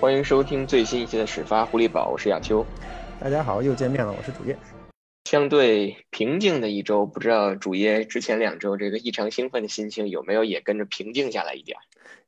[0.00, 2.64] 欢迎收听最新一期的始发狐狸堡，我是亚秋。
[3.20, 4.56] 大家好，又见面了，我是主页。
[5.26, 11.76] 相对平静的一周，不知道主页之前两周这个异常兴奋的心情有没有也跟着平静下来一点？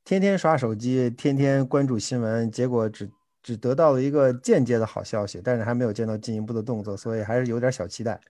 [0.04, 3.08] 天天刷手机，天天关注新闻，结果只
[3.42, 8.20] 只得到了一个间接的好消息，但是还没有见到进一步的动作，所以还是有点小期待。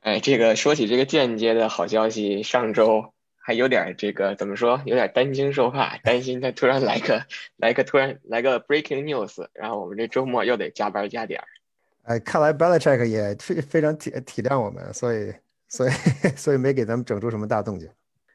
[0.00, 3.12] 哎，这个说起这个间接的好消息，上周。
[3.50, 4.80] 还有点这个怎么说？
[4.84, 11.46] 有点担惊受怕，担心他突然来个来个突然来个 breaking news，然后我们这周末又得加班加点儿。
[12.04, 15.34] 哎，看来 Belichick 也非非常体体谅我们，所以
[15.66, 15.90] 所以
[16.38, 17.90] 所以没给咱们整出什么大动静。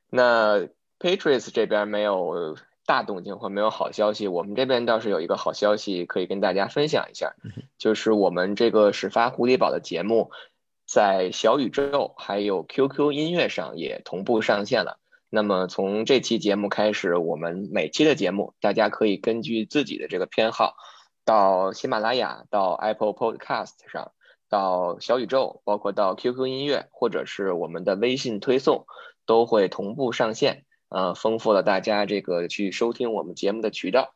[0.09, 0.67] 那
[0.99, 7.33] Patriots 这边没有大动静或没有好消息，我们这边倒是有一个好消息可以跟大家分享一下，
[7.77, 10.31] 就是我们这个始发狐狸堡的节目。
[10.87, 14.99] 在小宇宙还有 QQ 音乐上也同步上线了。
[15.35, 20.77] 那么从这期节目开始，我们每期的节目，大家可以根据自己的这个偏好，
[21.25, 24.13] 到喜马拉雅、到 Apple Podcast 上、
[24.47, 28.85] 到小宇宙，包括到 QQ 音乐，或者是我们的微信推送，
[29.25, 30.63] 都会同步上线。
[30.87, 34.13] 呃，丰富了大家这个去收听我们节目的渠道，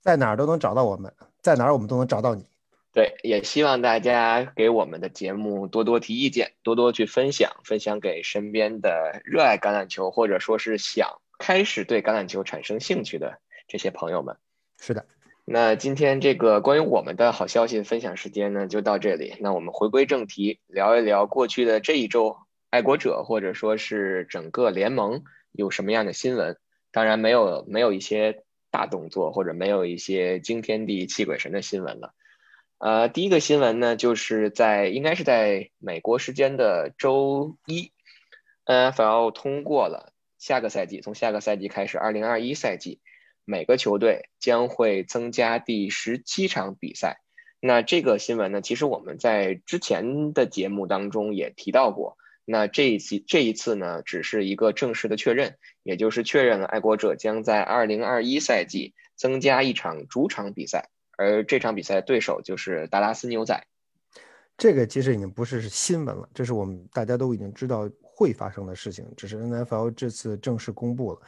[0.00, 2.49] 在哪儿都能找到我们，在哪儿我们都能找到你。
[2.92, 13.38] 对，也希望大家给我们的节目多多提意见，多多去分享，分享给身边的热爱橄榄球或者说是想开始对橄榄球产生兴趣的
[13.68, 14.36] 这些朋友们。
[14.76, 15.06] 是的，
[15.44, 19.36] 那今天这个关于我们的好消息分享时间呢，就到这里。
[19.38, 22.38] 那我们回归正题，聊一聊过去的这一周，
[22.70, 26.56] 爱国者或者说是整个联盟有什么样的新闻？
[26.90, 32.14] 当然没有没有一些大动作，或者没有一些惊天地泣鬼神的新闻了。
[32.80, 37.92] 呃，第一个新闻呢，就是在应该是在美国时间的周一
[38.64, 42.98] ，NFL 通过了下个赛季，从下个赛季开始，二零二一赛季，
[43.44, 47.20] 每个球队将会增加第十七场比赛。
[47.60, 52.16] 那这个新闻呢，其实我们在之前的节目当中也提到过。
[52.46, 60.88] 那这一期这一次呢，只是一个正式的确认，也就是确认了爱国者将在二零二一赛季增加一场主场比赛。
[61.20, 63.62] 而这场比赛对手就是达拉斯牛仔，
[64.56, 71.20] 这个其实已经不是新闻了，这是我们大家都已经知道会发生的事情，只是 NFL 这次正式公布了。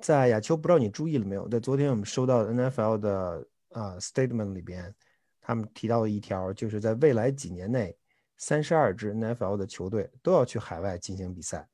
[0.00, 1.48] 在亚秋，不知道你注意了没有？
[1.48, 4.94] 在昨天我们收到 NFL 的啊 statement 里边，
[5.40, 7.96] 他们提到了一条，就是在未来几年内，
[8.36, 11.66] 三十二支 NFL 的球队都要去海外进行比赛，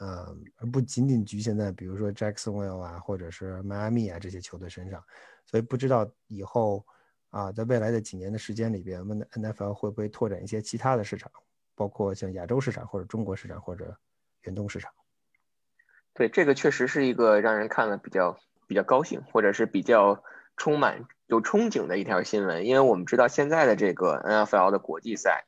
[0.00, 5.04] 嗯，而不仅仅局限在比如说 Jacksonville 啊，或者是迈阿密啊这些球队身上，
[5.44, 6.82] 所以不知道以后。
[7.32, 11.32] 啊，在未来的几年的时间里边，问 NFL 会不会拓展一些其他的市场，
[11.74, 13.96] 包括像亚洲市场或者中国市场或者
[14.42, 14.92] 远东市场？
[16.12, 20.22] 对，这个确实是一个让人看了比较比较高兴，或者是比较
[20.58, 22.66] 充满有憧憬的一条新闻。
[22.66, 25.46] 因为我们知道现在的这个 NFL 的国际赛，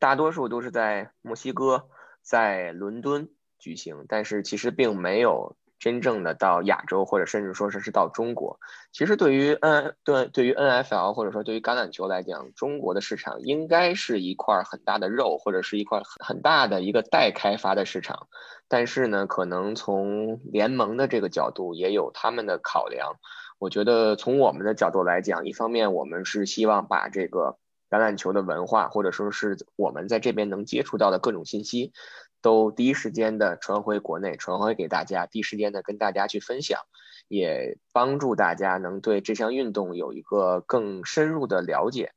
[0.00, 1.88] 大多数都是在墨西哥、
[2.20, 3.28] 在伦敦
[3.60, 5.56] 举行，但是其实并没有。
[5.82, 8.60] 真正的到亚洲，或者甚至说是是到中国，
[8.92, 18.28] 其实对于 N 对对于 NFL 或者说对于橄榄球来讲，中国的市场应该是一块很大的肉，或者是一块很大的一个待开发的市场。
[18.68, 23.16] 但是呢，可能从联盟的这个角度也有他们的考量。
[23.58, 27.56] 我觉得从我们的角度来讲，一方面我们是希望把这个
[27.90, 31.92] 橄榄球的文化，或者说是我们在这边能接触到的各种信息。
[32.42, 36.80] 都第一时间的传回国内，传回给大家，第一时间的跟大家去分享，
[37.28, 42.12] 也帮助大家能对这项运动有一个更深入的了解。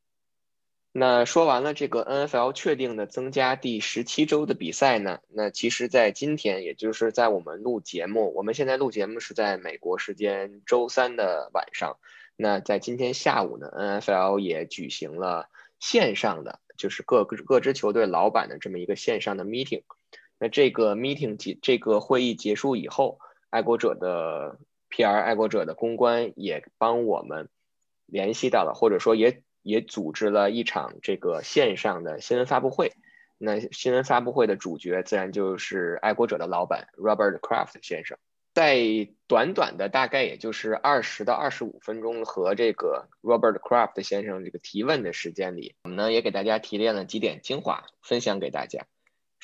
[0.98, 5.20] 那说完了这个 NFL 确定的增加第十七周的比赛呢？
[5.28, 11.98] 那其实，在今天，也就是在我们录节目，我们现在录节目是在美国时间周三的晚上。
[12.38, 15.50] 那在今天下午呢，NFL 也举行了
[15.82, 19.84] 线上的，就是各个各支球队老板的这么一个线上的 meeting。
[20.50, 23.20] 这个 meeting 结这个会议结束以后，
[23.50, 24.58] 爱国者的
[24.90, 27.50] PR 爱国者的公关也帮我们
[28.06, 32.92] 联系到了，或者说也也组织了一场这个线上的新闻发布会。
[33.38, 38.18] 那新闻发布会的主角自然就是爱国者的老板 Robert Kraft 先生。
[38.54, 48.86] 在短短的大概也就是二十到二十五分钟和这个 Robert Kraft 先生这个提问的时间里，我们呢也给大家提炼了几点精华，分享给大家。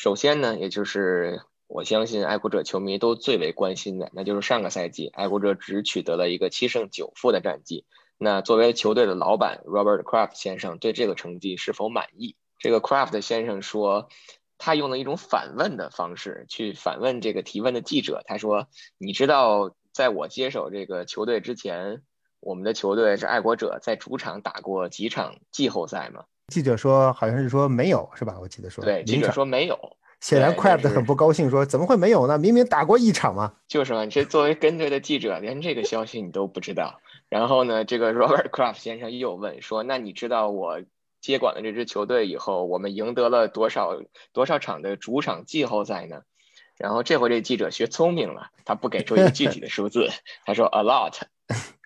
[0.01, 7.85] 首先呢，也就是我相信爱国者球迷都最为关心的，那就是上个赛季爱国者只取得了一个七胜九负的战绩。
[8.17, 12.35] 那作为球队的老板 Robert Kraft 先生对这个成绩是否满意？
[12.57, 14.09] 这个 Kraft 先生说，
[14.57, 18.23] 他用了一种反问的方式去反问这个提问的记者。
[18.25, 22.01] 他说：“你知道，在我接手这个球队之前，
[22.39, 26.23] 我们的球队是爱国者在主场打过几场季后赛吗？
[26.51, 28.35] 记者说好像是说没有，是吧？
[28.41, 29.97] 我记得说对，记者说没有。
[30.19, 32.37] 显然 c r a b 很不高兴，说怎么会没有呢？
[32.37, 33.53] 明明打过一场嘛。
[33.67, 36.99] 就是嘛，这作为跟队的记者，连这个消息你都不知道。
[37.27, 40.79] 然后呢，这个 Robert craft 先生又问说：“那你知道我
[41.21, 43.97] 接管了这支球队以后，我们赢得了多少
[44.31, 46.21] 多少场的主场季后赛呢？”
[46.77, 50.09] 然后这回这记者学聪明了，他不给出一个具体的数字，
[50.45, 51.13] 他说 “a lot”。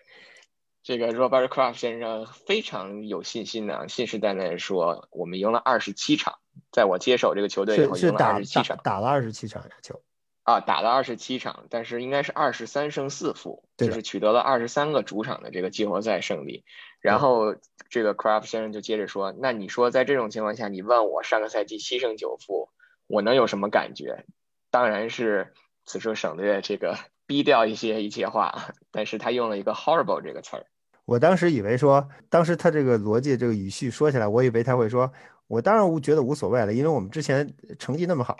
[0.86, 6.36] 这个 Robert Kraft 先生非常有信心的，信誓旦旦的说：“我们赢了二十七场，
[6.72, 10.04] 在我接手这个球队以后，赢了二十七场，打了二十七场球
[10.44, 16.64] 啊，打了二十七场，但是应该是二十三胜四负，就是取得了二十三个主场的这个季后赛胜利。
[17.02, 17.56] 然后
[17.90, 22.70] 这个 Kraft 先生就接着说：‘那你说在这种情况下，你问我上个赛季七胜九负，
[23.08, 24.24] 我能有什么感觉？
[24.70, 25.52] 当然是
[25.84, 30.68] 此处省略这个 逼掉一些一切话，但是他用了一个 horrible 这个词儿。”
[31.06, 35.12] 我当时以为说，当时他这个逻辑、这个语序说起来，我以为他会说，
[35.48, 38.36] 我当然无觉得无所谓了，因为我们之前成绩那么好。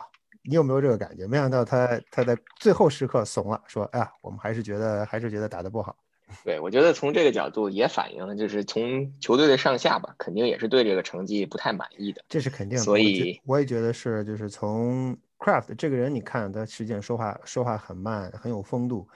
[0.48, 1.26] 你有没有这个感觉？
[1.26, 5.96] 没想到他他在最后时刻怂了，说，哎呀，我们还是觉得还是觉得打得不好。
[6.46, 12.24] 对，我觉得从这个角度也反映了，就是从球队的上下吧，肯定也是对这个成绩不太满意的。
[12.30, 12.84] 这是肯定的。
[12.84, 19.08] 所以我也觉得是，就是从 Craft 这个人，你看他实际上说话说话很慢，很有风度。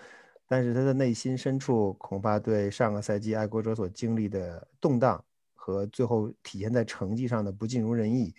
[0.50, 5.24] 但是他的内心深处恐怕对上个赛季爱国者所经历的动荡
[5.54, 8.34] 和最后体现在成绩上的不尽如人意，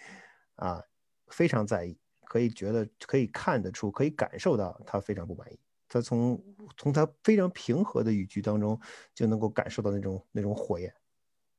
[0.57, 0.83] 啊，
[1.29, 5.59] 非常在意，可以觉得可以看得出，可以感受到他非常不满意。
[5.89, 6.43] 他从
[6.77, 8.81] 从他非常平和的语句当中
[9.15, 10.93] 就能够感受到那种那种火焰。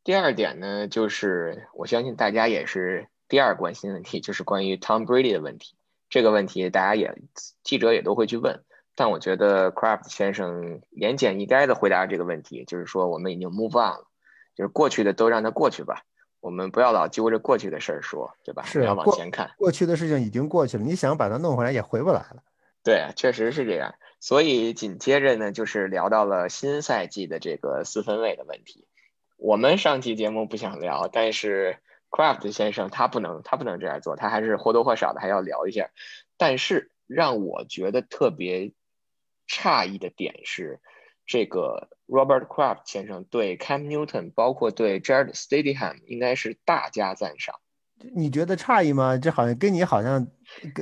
[0.03, 5.75] 第二点呢，就是我相信大家也是第二关心的问题，就是关于 Tom Brady 的问题。
[6.09, 7.21] 这个问题大家也
[7.63, 8.63] 记者也都会去问。
[8.95, 14.07] 但我觉得 Craft 先生言简意赅的回答这个问题，就是说我们已经 move on 了，
[14.53, 16.03] 就是过去的都让它过去吧，
[16.41, 18.63] 我们不要老揪着过去的事儿说，对吧？
[18.63, 19.51] 是要往前看。
[19.57, 22.43] 过去的事情已经过去了，你想把它弄回来也回不来了。
[22.83, 23.95] 对，确实是这样。
[24.19, 28.85] 所以紧接着呢，就是聊到了新赛季的这个四分卫的问题。
[29.37, 31.77] 我们上期节目不想聊，但是
[32.09, 35.89] Craft 先生他不能，他不能这样做，他还是或多或少的还要聊一下。
[36.37, 38.73] 但是让我觉得特别。
[39.47, 40.79] 诧异的点是，
[41.25, 47.55] 这个 Robert Kraft 先生对 Cam Newton，包括对 Jared Stidham，应该是大加赞赏。
[48.15, 49.17] 你觉得诧异吗？
[49.17, 50.27] 这好像跟你好像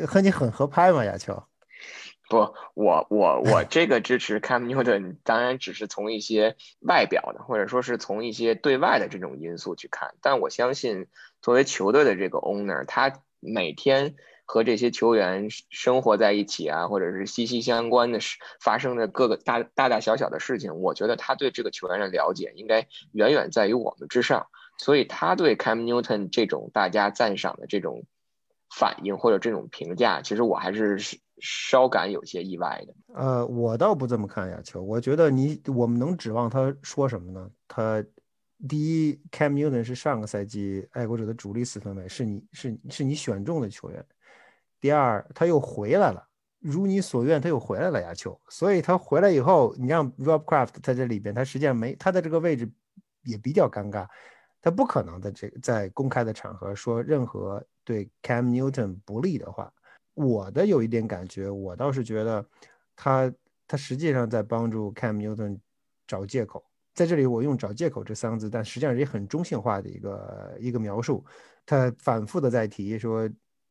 [0.08, 1.44] 和你很合拍嘛，亚秋。
[2.30, 10.16] 不，我我我 这个支持 Cam Newton，当然只是从一些外表的，或者说是从一些对外的这种因素去看。
[10.22, 11.08] 但我相信，
[11.42, 14.16] 作为球队的这个 owner，他每天。
[14.52, 24.48] 和这些球员生活在一起啊，或者是息息相关的事发生的各个大大大小小的事情，我觉得他对这个球员的了解应该远远在于我们之上，
[24.80, 28.04] 所以他对 Cam Newton 这种大家赞赏的这种
[28.76, 30.98] 反应或者这种评价，其实我还是
[31.40, 32.96] 稍感有些意外的。
[33.14, 37.48] 呃，我倒不这么看呀，球，我觉得你我们能指望他说什么呢？
[37.68, 38.04] 他
[38.68, 44.04] 第一，Cam Newton 是上个赛季爱国者的主力四分卫，是你是是你选中的球员。
[44.82, 46.26] 第二，他又回来了，
[46.60, 48.40] 如你所愿，他又回来了，亚秋。
[48.48, 52.70] 所以他回来以后，你让 Rob Craft 在这里边，他实际上没他的这个位置
[53.24, 54.08] 也比较尴尬，
[54.62, 59.72] 他不可能在这个在公开的场合说任何对 Cam Newton 不利的话。
[60.14, 62.46] 我的有一点感觉，我倒是觉得
[62.96, 63.34] 他
[63.68, 65.60] 他实际上在帮助 Cam Newton
[66.08, 66.64] 找借口。
[66.94, 71.26] 在这里我用找借口这三个字，但实际上也很中性化的一个一个描述。
[71.66, 73.30] 他反复的在提说。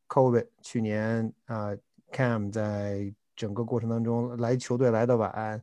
[0.09, 1.69] Covid 去年啊
[2.11, 5.61] ，Cam 在整个过程当中来球队来的晚，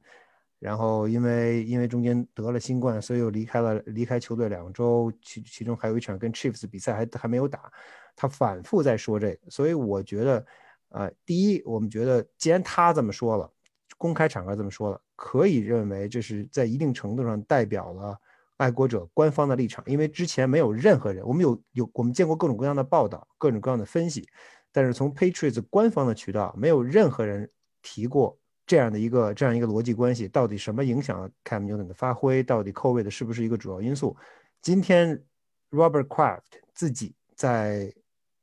[0.61, 7.71] 然后因为因为中间得了新冠，所以又离开了离开球队两周，其其中还有一场跟 Chiefs 比赛还还没有打，
[8.15, 10.47] 他反复在说这个，所以我觉得，
[10.91, 13.53] 啊，第一，我们觉得既然他这么说了，
[13.99, 18.19] 公开场合这么说了，可以认为这是在一定程度上代表了。
[18.57, 24.27] 爱国者官方的立场，因为之前没有任何人，我们有有我们见过各种各样的报道，各种各样的分析，
[24.73, 27.51] 但是从 Patriots 官方的渠道，没有任何人
[27.83, 34.17] 提过这样的一个这样一个逻辑关系，到底什么影响了 Cam Newton 的发挥，到底扣位的是不是一个主要因素？
[34.63, 35.23] 今天
[35.71, 36.41] Robert Kraft
[36.75, 37.93] 自己在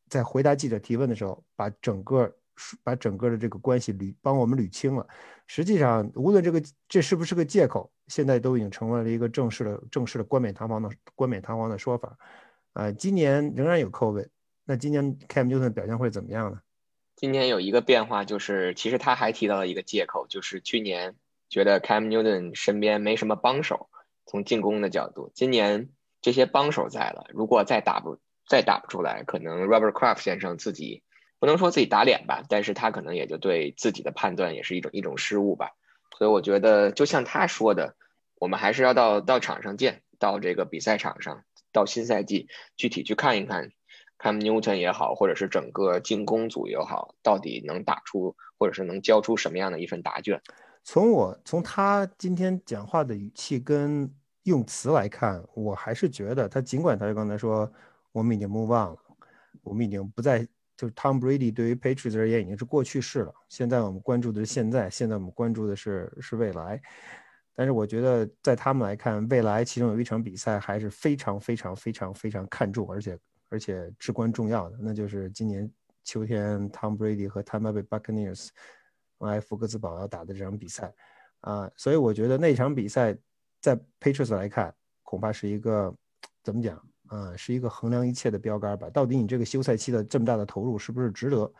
[0.07, 2.33] 在回答记者提问的时候，把整个
[2.83, 5.07] 把整个的这个关系捋帮我们捋清了。
[5.47, 7.91] 实际上，无论这个这是不是个借口。
[8.09, 12.17] 现在都已经成为了一个正式的、正式的冠冕堂皇的冠冕堂皇的说法，
[12.73, 14.27] 啊，今年仍然有 COVID，
[14.65, 16.59] 那今年 Cam Newton 表现会怎么样呢？
[17.15, 21.15] 今年有一个变化，就是其实他还提到了一个借口，就是去年
[21.47, 23.89] 觉得 Cam Newton 身边没什么帮手，
[24.25, 25.87] 从进攻的角度，今年
[26.19, 31.03] 这些帮手在了，如果再打不再打不出来，可能 Robert Kraft 先生自己
[31.43, 35.71] 不能说自己打脸吧，但是他可能也就对自己的判断也是一种一种失误吧。
[36.17, 37.97] 所以我觉得，就像他说的，
[38.35, 42.47] 我们还是要到到场上见，到这个比赛场上，到新赛季
[42.77, 43.71] 具体去看一看
[44.19, 50.41] ，Cam Newton 也好，或者是整个进攻组也好，到底能打出或者是能交出什么样的一份答卷。
[50.81, 54.09] 从我从他今天讲话的语气跟
[54.43, 57.69] 用词来看，我还是觉得他尽管他刚才说
[58.13, 58.97] 我们已经 move on 了，
[59.61, 63.33] 我们已经不再就是 Tom Brady 对于 Patriots 而言已经是过去式了。
[63.49, 66.81] 现在我们关注的是现在，现在我们关注的是是未来。
[67.55, 75.71] 但是我觉得在他们来看，未来其中有一场比赛还是非常非常非常非常看重，而且而且至关重要的，那就是今年
[76.03, 78.49] 秋天 Tom Brady 和 Tampa Bay Buccaneers。
[79.19, 80.93] 来福克斯堡要打的这场比赛，
[81.41, 83.17] 啊，所以我觉得那场比赛
[83.61, 85.95] 在 Patriots 来看，恐怕是一个
[86.43, 86.75] 怎么讲
[87.13, 88.89] 啊，是一个衡量一切的标杆吧。
[88.89, 91.51] 到底你这个休赛期的这么大的投入是不是值得？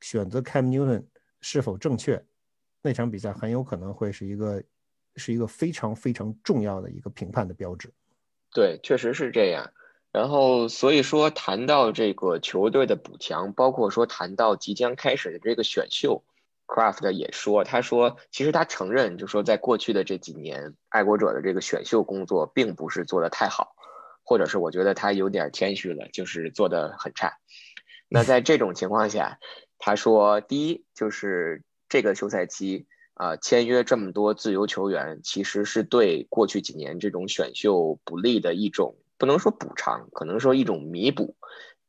[0.00, 1.04] 选择 Cam Newton
[1.40, 2.22] 是否正确？
[2.82, 4.62] 那场比赛很有可能会是一个
[5.16, 7.90] 是一个非常非常重要的一个评判的标志。
[8.52, 9.72] 对，确实是这样。
[10.12, 16.22] 然后所以说谈到这个球队的补强，包括说谈到即将开始的这个选秀。
[16.66, 23.74] Craft 也说，他说，其实他承认，就说在过去的这几年，爱国者的这个选秀工作并不是做得太好，
[24.30, 27.38] 或者是我觉得他有点谦虚了，就是做的很差。
[28.08, 29.40] 那在这种情况下，
[29.76, 41.34] 他说，第一就是这个休赛期啊，签约这么多自由球员，其实是对过去几年这种选秀不利的一种，不能说补偿，可能说一种弥补，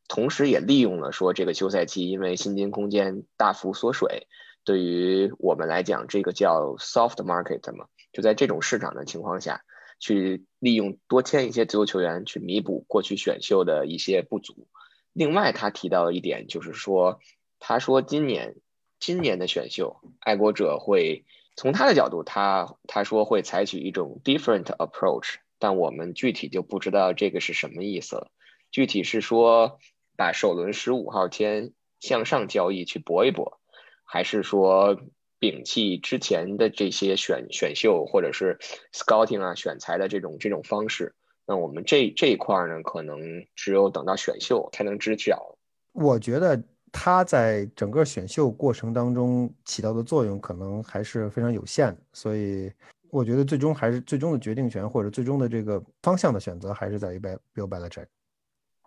[0.08, 4.26] 同时也利用了说这个休赛期因为薪金空间大幅缩水。
[4.64, 9.62] 对于我们来讲，这个叫 soft market 嘛，就在这种市场的情况下，
[10.02, 14.68] 去利用多签一些自由球员，去弥补过去选秀的一些不足。
[15.14, 17.22] 另外，他提到一点，就是说，
[17.60, 18.58] 他说今年
[19.00, 21.24] 今年的选秀，爱国者会
[21.56, 28.32] 从他的角度，他他说会采取一种 different approach，但我们具体就不知道这个是什么意思了。
[28.72, 29.80] 具体是说
[30.18, 33.60] 把首轮十五号签向上交易去搏一搏。
[34.04, 35.00] 还是说
[35.42, 38.58] 摒弃之前的这些选选秀或者是
[38.94, 41.14] scouting 啊选材的这种这种方式，
[41.48, 43.20] 那我们这这一块呢，可能
[43.56, 45.58] 只有等到选秀才能知晓。
[45.94, 51.98] 我觉得他在整个选秀过程当中起到的作用，可能还是非常有限。
[52.14, 52.72] 所以
[53.10, 58.06] 我觉得最终还是最终的决定权或者最终的这个方向的选择，还是在于 Bill Belichick。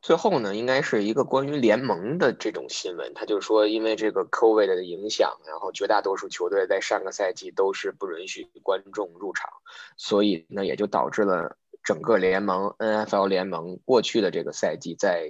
[0.04, 3.14] 最后呢，应该是一个关于联盟的这种新闻。
[3.14, 9.49] 他就说，因为这个 COVID 的影响，然后绝大多数球队在上个赛季都是不允许观众入场，
[9.96, 15.26] 所以呢，也就导致了整个联盟 NFL 联盟过去的这个赛季在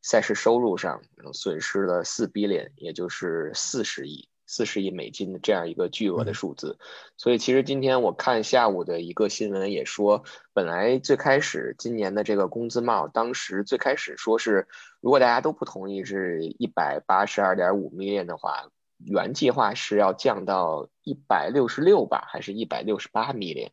[0.00, 1.02] 赛事收入上
[1.32, 4.28] 损失了四 billion，也就是四十亿。
[4.54, 6.78] 四十亿美金的这样一个巨额的数字，
[7.16, 14.68] 所以其实今天我看下午的一个新闻也说，本来最开始今年的这个工资帽，当时最开始说是，
[15.00, 18.68] 如果大家都不同意是一百八十二点五 million 的话，
[19.04, 23.70] 原计划是要降到一百六十六吧，还是一百六十八 million？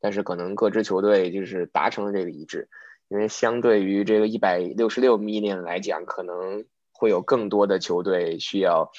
[0.00, 2.70] 但是可能各支球队就是达成了这个一致，
[3.08, 8.90] 因为相对于这个一百六十六 million 来讲，可能会有更多的球队需要。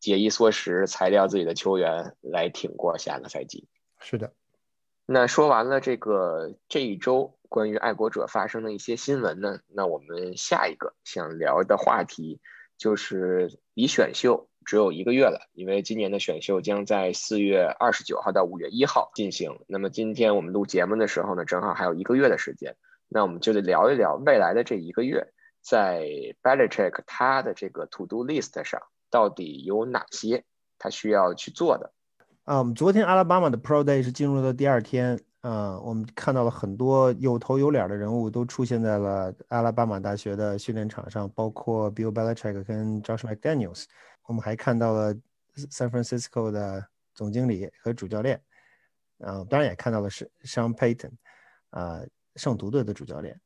[0.00, 3.68] 节衣缩食，裁掉自己的球员来挺过下个赛季。
[4.00, 4.32] 是的，
[5.06, 12.40] 那说完了这个这一周关于爱国者发生的一些新闻呢，那我们下一个想聊的话题
[12.78, 19.58] 就是离选秀只有一个月了，因为今年的选秀将在四月二十九号到五月一号进行。
[19.66, 22.76] 那么今天我们录节目的时候呢，正好还有一个月的时间，
[23.08, 25.28] 那我们就得聊一聊未来的这一个月，
[25.60, 26.06] 在
[26.42, 28.80] Belichick 他的这个 To Do List 上。
[29.10, 30.44] 到底有哪些
[30.78, 31.92] 他需要去做的？
[32.44, 43.84] 啊，我们昨天阿拉巴马的 Pro Day 是进入的第二天，啊，我们看到了很多有头有脸的人物都出现在了阿拉巴马大学的训练场上，包括 Bill Belichick 跟 Josh McDaniels。
[44.26, 45.14] 我们还看到了
[45.54, 48.40] San Francisco 的总经理和主教练，
[49.18, 51.12] 啊，当然也看到了是 Sean Payton，
[51.70, 52.00] 啊，
[52.36, 53.38] 圣徒队的主教练，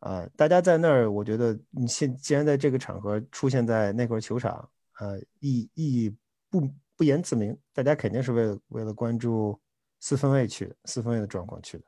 [0.00, 4.68] 啊，大家在那儿，我觉得你现既然在这个场合出现在那块球场。
[5.00, 6.16] 呃，意意义
[6.50, 9.58] 不不言自明，大家肯定是为了为了关注
[10.00, 11.84] 四分卫去的，四分卫的状况去的。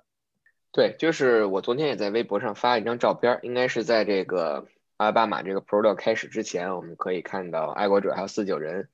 [0.73, 8.89] 对，就是我昨天也在微博上发了一张照片，应该是在这个阿拉巴马这个 Pro 开始之前，我们可以看到爱国者还有四九人，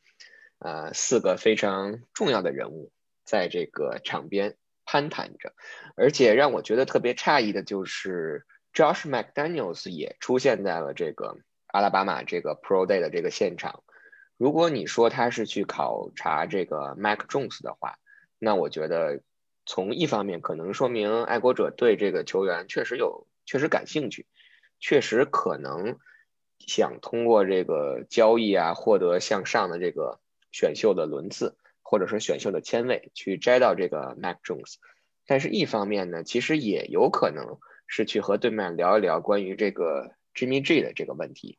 [0.58, 2.92] 呃，四个非常重要的人物
[3.24, 5.54] 在这个场边攀谈着。
[5.96, 11.38] 而且让我觉得特别诧异的就是，Josh McDaniels 也出现在了这个
[11.68, 13.84] 阿拉巴马这个 Pro Day 的这个现场。
[14.40, 17.98] 如果你说他是去考察这个 Mac Jones 的话，
[18.38, 19.20] 那我觉得
[19.66, 24.24] 从一方面可能说明爱国者对这个球员确实有确实感兴趣，
[24.78, 25.98] 确实可能
[26.58, 30.20] 想通过这个交易啊获得向上的这个
[30.52, 34.76] 选秀的轮次，或者说选秀的签位去摘到这个 Mac Jones。
[35.26, 41.58] 但是，一方面呢，其实也有可能是去和对面聊一聊关于这个 Jimmy G 的这个问题。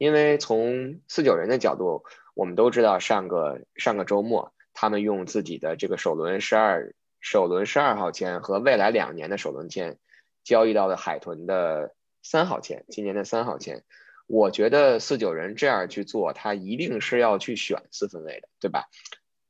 [0.00, 9.98] 因为从四九人的角度，我们都知道上个上个周末，他们用自己的这个首轮十二首轮十二号签和未来两年的首轮签，
[10.42, 13.84] 交易到了海豚的三号签，今年的三号签。
[14.26, 18.88] 我觉得四九人这样去做，他一定是要去选四分位的，对吧？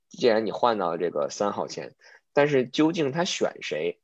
[0.08, 1.94] 既然你换到了这个三号签，
[2.32, 4.00] 但是究竟他选谁，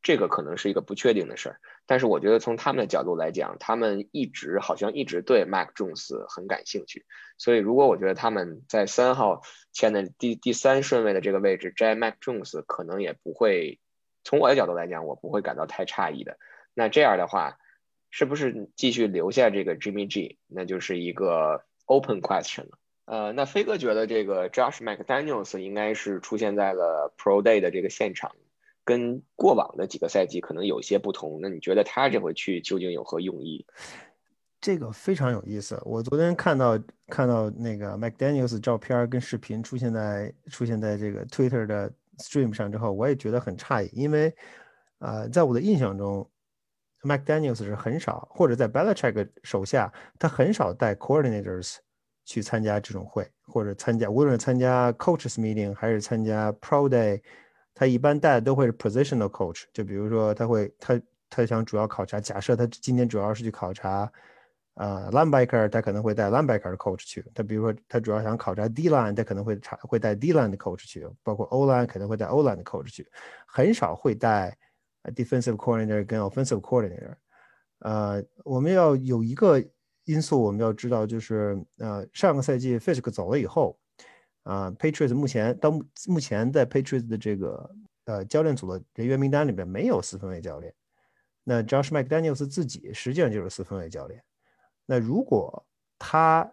[0.00, 1.60] 这个可能是一个不确定的事儿。
[1.86, 7.04] 但是我觉得从他们的角度来讲，他们一直好像一直对 Mac Jones 很感兴趣，
[7.36, 13.80] 所以如果我觉得他们在三号签的第第三顺位的这个位置摘 Mac Jones，可能也不会
[14.22, 16.38] 从我的角度来讲，我不会感到太诧异的。
[16.72, 17.58] 那这样的话，
[18.10, 22.78] 是不是继续留下这个 Jimmy G，那就是一个 open question 了。
[23.04, 28.34] 呃，那飞哥觉得这个 Josh McDaniels 应该是出现在了 Pro Day 的这个现场。
[28.84, 33.64] 跟过往的几个赛季可能有些不同，那你觉得他这回去究竟有何用意？
[34.60, 35.80] 这个非常有意思。
[35.84, 44.34] 我昨天看到看到那个 McDaniel's 照片跟视频出现在出现在这个 Twitter 的 Stream 上之后，我也觉得很诧异，因为
[44.98, 46.26] 啊，在我的印象中
[47.02, 51.76] ，McDaniel's 是很少，或者在 Belichick 手下，他很少带 Coordinators
[52.24, 57.20] 去参加这种会，或者参加无论是参加 Coaches Meeting 还是参加 Pro Day。
[57.74, 64.08] 他一般带的都会是 positional coach，就比如说他会他他想主要考察，假设他今天主要是去考察，
[64.74, 67.24] 呃，linebacker，他可能会带 linebacker 的 coach 去。
[67.34, 73.04] 他比如说他主要想考察 D line，他可能会查会带 D line 的 coach 去，包括 O line 可能会带 O line 的 coach 去，
[73.46, 74.56] 很少会带
[75.16, 77.14] defensive coordinator 跟 offensive coordinator。
[77.80, 79.60] 呃，我们要有一个
[80.04, 83.76] 因素我们要知道，就是呃上个赛季 Fisk 走了以后。
[84.44, 85.70] 啊，Patriots 目前到
[86.06, 87.70] 目前在 Patriots 的这个
[88.04, 90.72] 呃教练组的人员名单里边没有四分卫教练。
[91.42, 94.22] 那 Josh McDaniels 自己实际上就是四分卫教练。
[94.84, 95.66] 那如果
[95.98, 96.52] 他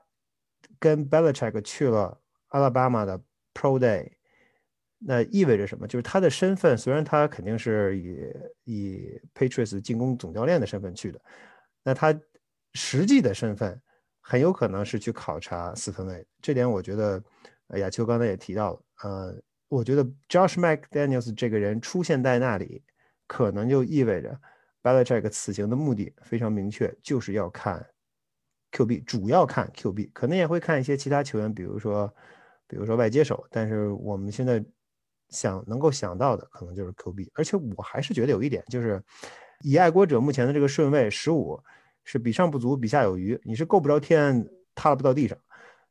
[0.80, 3.19] 跟 Belichick 去了阿拉巴马的
[3.54, 4.13] Pro Day，
[4.97, 5.86] 那意味着什么？
[5.86, 11.21] 就是他的身份虽然他肯定是以以 Patriots 进攻总教练的身份去的，
[11.84, 12.17] 那他
[12.73, 13.82] 实际的身份
[14.21, 16.25] 很有可能是去考察四分卫。
[16.41, 17.21] 这点我觉得。
[17.79, 22.84] 亚秋刚才也提到了，呃，我觉得 Josh McDaniels 这个人出现在那里，
[23.27, 24.38] 可能就意味着
[24.84, 27.86] Belichick 此行的目的非常明确，就是要看
[28.73, 32.13] QB，主要看 QB，可能也会看一些其他球员，比如说，
[32.67, 34.62] 比如说外接手，但是我们现在
[35.29, 37.29] 想能够想到的，可能就是 QB。
[37.36, 39.01] 而且我还是觉得有一点，就是
[39.62, 41.57] 以爱国者目前的这个顺位十五，
[42.03, 45.38] 是比上不足，比下有余，你是够不着天，踏不到地上，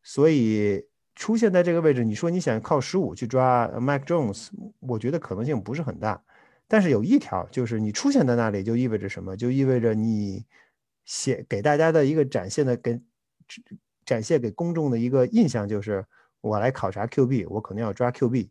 [0.03, 0.90] 所以。
[1.21, 6.25] 出现在这个位置，你说你想靠十五去抓 Mac Jones，我觉得可能性不是很大。
[6.67, 9.37] 但是有一条，就是你出现在那里就意味着什么？
[9.37, 10.47] 就意味着你
[11.05, 13.05] 写给大家的一个展现的跟
[14.07, 16.03] 展现给公众的一个印象，就是
[16.41, 18.49] 我来考察 QB，我可能要抓 QB。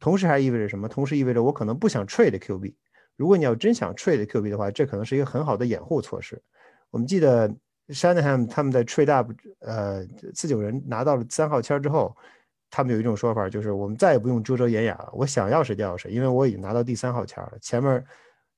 [0.00, 0.88] 同时还意味着什么？
[0.88, 2.74] 同时意味着我可能不想 trade QB。
[3.16, 6.42] 如果你要真想 trade QB 的话，这可能是一个很好的掩护措施。
[6.90, 7.54] 我们记得。
[7.88, 12.14] Shanahan 他们在 trade up，呃，四九人拿到了三号签之后，
[12.70, 17.52] 他们有一种说法，就是我们再也不用遮遮掩掩了，我想要谁就要谁，因为我已经拿到第三号签了。
[17.62, 18.04] 前面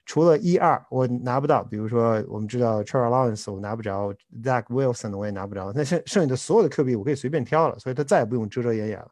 [0.05, 4.13] 除了一二我拿不到，比如说我们知道 Charles Lawrence 我拿不着
[4.43, 9.09] ，Zach Wilson 我也拿不着，那剩剩下的所有的 QB 我可以随便挑了，所以他再也不用遮遮掩掩了。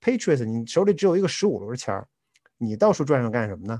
[0.00, 2.02] Patriots 你手里只有一个十五轮签
[2.56, 3.78] 你到处转悠干什么呢？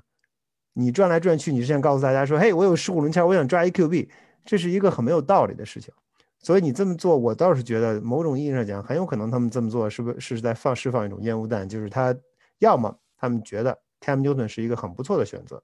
[0.75, 4.09] 你转来转去，你是想告诉大家说，嘿，我有十五轮签我想抓一 QB。
[4.45, 5.93] 这是一个很没有道理的事情，
[6.39, 12.15] 所以你这么做，我倒是觉得某种意义上讲，很有可能他们这么做是不是是在放释放一种烟雾弹，就是他
[12.59, 15.63] 要么他们觉得 Cam Newton 是一个很不错的选择，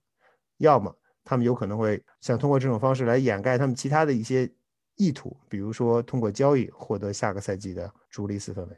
[0.58, 4.50] 要么他们有可能会想通过这种方式来掩盖他们其他的一些
[4.96, 8.76] 意图，比如说通过交易获得下个赛季的主力四分卫。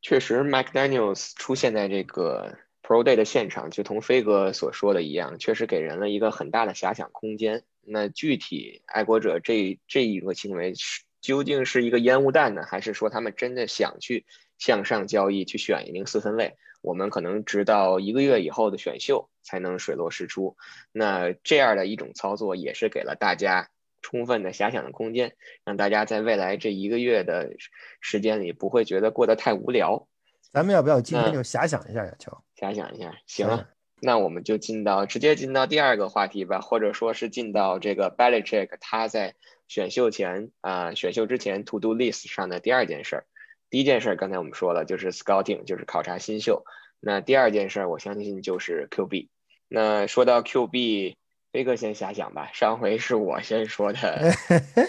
[0.00, 7.62] 确实，McDaniel's 出现在这个 Pro Day 的现场，就同飞哥所说的一样，确实给人了一个很大的遐想空间。
[7.84, 14.24] 那具体爱国者这这一个行为是究竟是一个烟雾弹呢，还是说他们真的想去
[14.58, 20.56] 向上交易去选一名四分卫，我们可能直到一个月以后的选秀才能水落石出。
[20.92, 23.68] 那这样的一种操作也是给了大家
[24.00, 27.52] 充分的遐想的空间，让大家在未来这一个月的
[28.00, 30.08] 时间里不会觉得过得太无聊。
[30.52, 32.14] 咱们要不要今天就遐想一下呀？
[32.18, 33.66] 乔，遐想一下，行。
[34.04, 39.36] 那我们就进到直接进到第二个话题吧，或者说是进到这个 Belichick 他在
[39.68, 43.26] 选秀前啊选秀之前 To Do List 上的第二件事儿。
[43.70, 46.64] 第一件事儿刚才我们说了，就是 Scouting，就是考察新秀。
[46.98, 49.28] 那第二件事儿，我相信就是 QB。
[49.68, 51.14] 那说到 QB，
[51.52, 52.50] 飞哥先瞎想吧。
[52.52, 54.32] 上回是我先说的，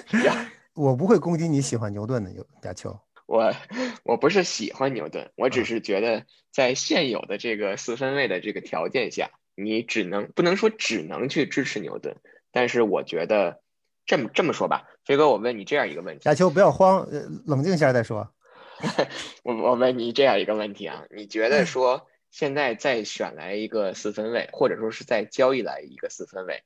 [0.73, 2.31] 我不会攻击你喜欢牛顿的
[2.63, 2.99] 亚秋。
[3.33, 3.51] 我
[4.05, 12.15] 我不是喜欢牛顿，我只是觉得在现有的这个四分位的这个条件下，你只能不能说只能去支持牛顿，
[12.51, 13.59] 但是我觉得
[14.05, 17.07] 这么这么说吧，飞哥，我问你这样一个问题，亚秋不要慌，
[17.47, 18.31] 冷静一下再说。
[19.43, 26.61] 我我问你这样一个问题啊，你觉得说现在再选来一个四分位，或者说是在交易来一个四分位，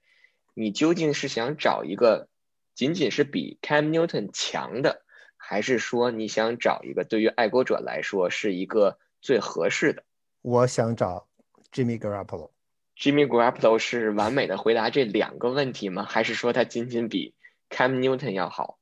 [0.53, 2.27] 你究竟是想找一个
[2.75, 5.03] 仅仅是比 Cam Newton 强的？
[5.49, 10.03] 还是说你想找一个对于爱国者来说是一个最合适的？
[10.41, 11.29] 我想找
[11.71, 12.49] Jimmy Garoppolo。
[12.97, 16.03] Jimmy Garoppolo 是完美的回答这两个问题吗？
[16.03, 17.33] 还是说他仅仅比
[17.69, 18.77] Cam Newton 要好？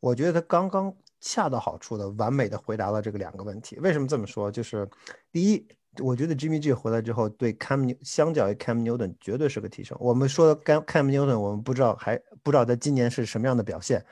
[0.00, 3.78] 我觉得他刚刚恰到好处的完美的回答了这个两个问题。
[3.80, 4.50] 为什么这么说？
[4.50, 4.88] 就是
[5.30, 5.68] 第一，
[6.02, 9.94] 我觉得 Jimmy G 回来之后对 Cam 相较于 Cam Newton 绝对是个提升。
[10.00, 14.02] 我们说 Cam Cam Newton，我们不知道还不知道他今年是什么样的表现。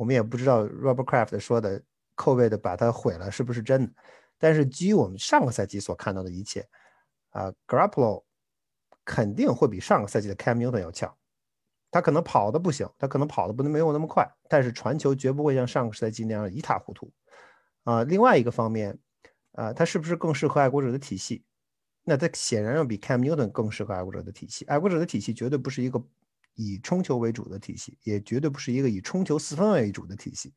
[0.00, 1.82] 我们也不知道 Robert Kraft 说的
[2.14, 3.92] 扣位的把它毁了是不是真的，
[4.38, 6.66] 但是基于我们上个赛季所看到的一切，
[7.28, 8.24] 啊，Garoppolo
[9.04, 11.14] 肯定会比上个赛季的 Cam Newton 要强。
[11.90, 17.12] 他可能跑的不行，他可能跑的不能没有那么快，但是传球绝不会像上个赛季那样一塌糊涂。
[17.84, 18.98] 啊，另外一个方面，
[19.52, 21.44] 啊，他是不是更适合爱国者的体系？
[22.04, 24.64] 那他显然要比 Cam Newton 更适合爱国者的体系。
[24.64, 26.02] 爱国者的体系绝对不是一个。
[26.62, 30.52] 以冲球为主的体系，也绝对不是一个以冲球四分为主的体系。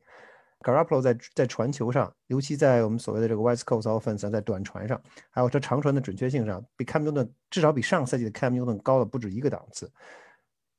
[0.60, 9.90] Garoppolo 在在传球上，尤其在我们所谓的这个 West Coast offense，在短传上，还有这长传的准确性上，比 Cam Newton 至少比上赛季的 Cam Newton 高了不止一个档次。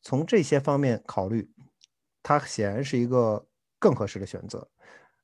[0.04, 1.52] 从这些方面考虑，
[2.22, 3.44] 他显然是一个
[3.80, 4.68] 更合适的选择。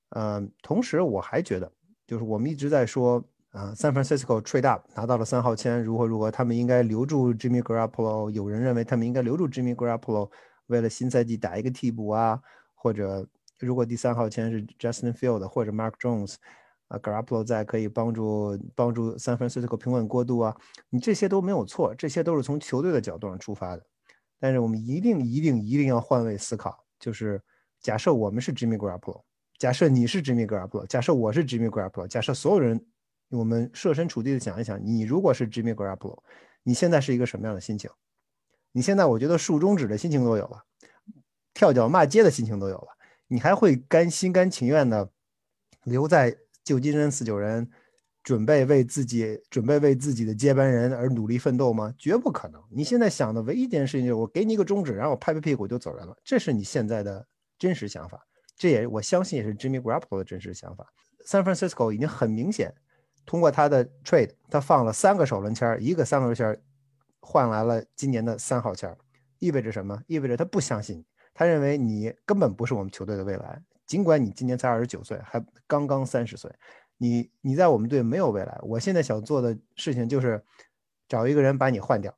[0.09, 1.71] 嗯，同时我还觉得，
[2.07, 3.23] 就是我们一直在说。
[3.51, 6.31] 啊，San Francisco trade up 拿到了三号签，如何如何？
[6.31, 8.31] 他们应该留住 Jimmy Garoppolo。
[8.31, 10.31] 有人认为他们应该留住 Jimmy Garoppolo，
[10.67, 12.39] 为了新赛季打一个替补啊，
[12.73, 13.27] 或者
[13.59, 16.35] 如果第三号签是 Justin Field 或者 Mark Jones，
[16.87, 20.55] 啊，Garoppolo 在可以帮助帮助 San Francisco 平稳过渡啊。
[20.89, 23.85] 你这些都没有错，这些都是从球队的角度上出发的。
[24.39, 27.41] 但是我们一定一定一定要换位思考，就是
[27.81, 29.23] 假设我们是 Jimmy Garoppolo，
[29.57, 32.81] 假设你是 Jimmy Garoppolo，假设我是 Jimmy Garoppolo，假设所有人。
[33.31, 36.19] 我们设身处地的想一想，你如果是 Jimmy Garoppolo，
[36.63, 37.89] 你现在是一个什么样的心情？
[38.73, 40.63] 你现在我觉得竖中指的心情都有了，
[41.53, 42.87] 跳脚骂街的心情都有了。
[43.27, 45.09] 你还会甘心甘情愿的
[45.83, 47.69] 留在旧金山四九人，
[48.21, 51.93] 准备为自己准备为自己的接班人而努力奋斗吗？
[51.97, 52.61] 绝不可能。
[52.69, 56.15] 你现在想的唯一一件事情就是我给你一个中指，然后我拍拍屁股就走人了。
[56.23, 57.25] 这是你现在的
[57.57, 58.21] 真实想法，
[58.57, 60.85] 这也我相信也是 Jimmy Garoppolo 的真实想法。
[61.25, 62.73] San Francisco 已经很明显。
[63.31, 66.61] 通过他的 trade，他放了三个首轮签一个三轮签
[67.21, 68.93] 换来了今年的三号签
[69.39, 69.97] 意味着什么？
[70.05, 73.61] 意味着他不相信你，他认为你根本不是我们球队的未来。
[73.87, 76.51] 尽管你今年才二十九岁，还刚刚三十岁，
[76.97, 78.59] 你你在我们队没有未来。
[78.63, 80.43] 我现在想做的事情就是
[81.07, 82.13] 找一个人把你换掉，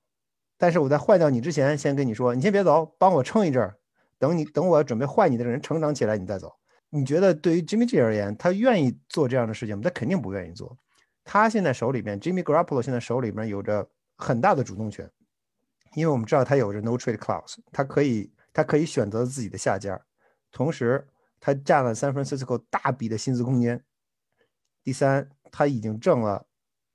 [0.58, 3.78] 但是我在换掉你之前，先跟你说，你先别走，帮我撑一阵儿，
[4.18, 6.52] 等你等我准备换你的人成长起来，你再走。
[6.90, 9.82] 你觉得对于 Jimmy G 而言，他愿意做这样的事情吗？
[9.84, 10.76] 他肯定不愿意做。
[11.24, 15.10] 他现在手里面，Jimmy Garoppolo 现在手里面有着很大的主动权，
[15.96, 20.00] 因为我们知道他有着 No Trade Clause，他可以他可以选择自己的下家，
[20.52, 21.08] 同时
[21.40, 23.84] 他占了 San Francisco 大笔的薪资空间。
[24.84, 26.46] 第三，他已经挣了，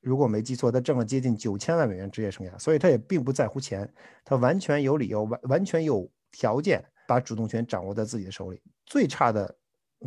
[0.01, 3.91] 如果我没记错，他挣了接近九千万美元职业生涯，所以他也并不在乎钱，
[4.27, 8.61] 他完全有理由完完全有条件把主动权掌握在自己的手里。
[8.85, 9.57] 最差的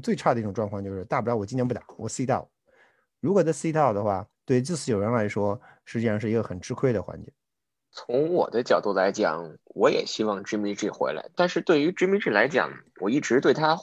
[0.03, 2.47] 最差的一种状况就是，大不了我今年不打，我 C 到。
[3.21, 7.31] 如果在 C 套的话，对这四九人来说，实际上是一个很吃亏的环节。
[7.91, 11.29] 从我的角度来讲，我也希望 Jimmy G 回来。
[11.35, 13.77] 但是对于 Jimmy G 来讲，我一直对他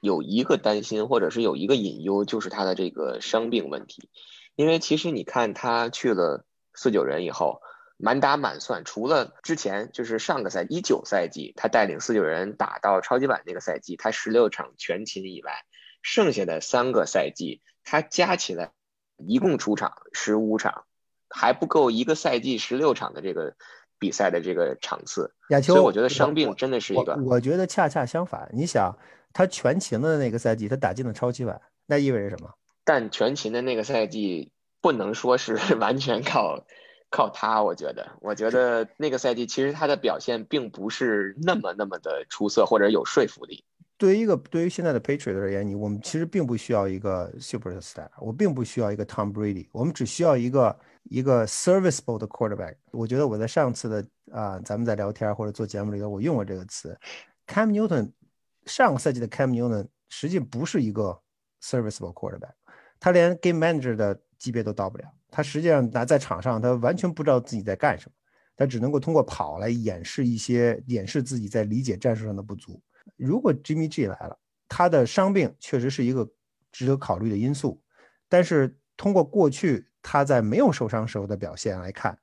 [0.00, 4.08] 有一个担心，或者是有一个隐忧，就是他的这个伤病问题。
[4.54, 6.44] 因为其实你看他去了
[6.74, 7.60] 四九人以后，
[7.96, 15.64] 满打满算，除了之前就是上个赛季一九赛季他带领四九人打到超级碗那个赛季，他十六场全勤以外，
[16.02, 18.72] 剩下的三个赛季他加起来。
[19.18, 20.84] 一共出场十五场，
[21.30, 23.54] 还不够一个赛季十六场的这个
[23.98, 25.34] 比赛的这个场次。
[25.50, 27.16] 亚秋，所以我觉得伤病真的是一个。
[27.24, 28.96] 我觉得恰恰相反，你想
[29.32, 32.50] 他全勤的那个赛季，他打进了超级碗，那意味着什么？
[32.84, 36.64] 但全勤的那个赛季不能说是 完全靠
[37.10, 43.64] 靠他，我觉得，我觉得那个赛季其实他的表现并不是那么那么的出色或者有说服力。
[43.98, 52.76] 对于一个对于现在的 Patriot 而言，你我们其实并不需要一个 superstar，我并不需要一个 Tom Brady，我们只需要一个一个 serviceable 的 quarterback。
[52.90, 56.98] 我觉得我在上次的啊，咱们在聊天或者做节目里头，我用过这个词。
[57.46, 58.12] Cam Newton
[58.66, 61.18] 上个赛季的 Cam Newton 实际不是一个
[61.62, 62.52] serviceable quarterback，
[63.00, 65.04] 他连 game manager 的级别都到不了。
[65.30, 68.12] 他实际上拿在场上，他完全不知道自己在干什么，
[68.56, 72.78] 他只能够通过跑来掩饰一些掩饰自己在理解战术上的不足。
[73.16, 74.38] 如果 Jimmy G 来了，
[74.68, 76.28] 他的伤病确实是一个
[76.72, 77.80] 值得考虑的因素，
[78.28, 82.18] 但是通过过去他在没有受伤时候的表现来看，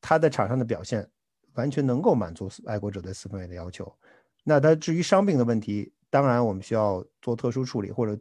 [0.00, 1.08] 他在场上的表现
[1.54, 3.90] 完全能够满足爱国者对四分卫的要求。
[4.44, 8.20] 那他至于伤病的问题，当然我们需要做特殊处理或者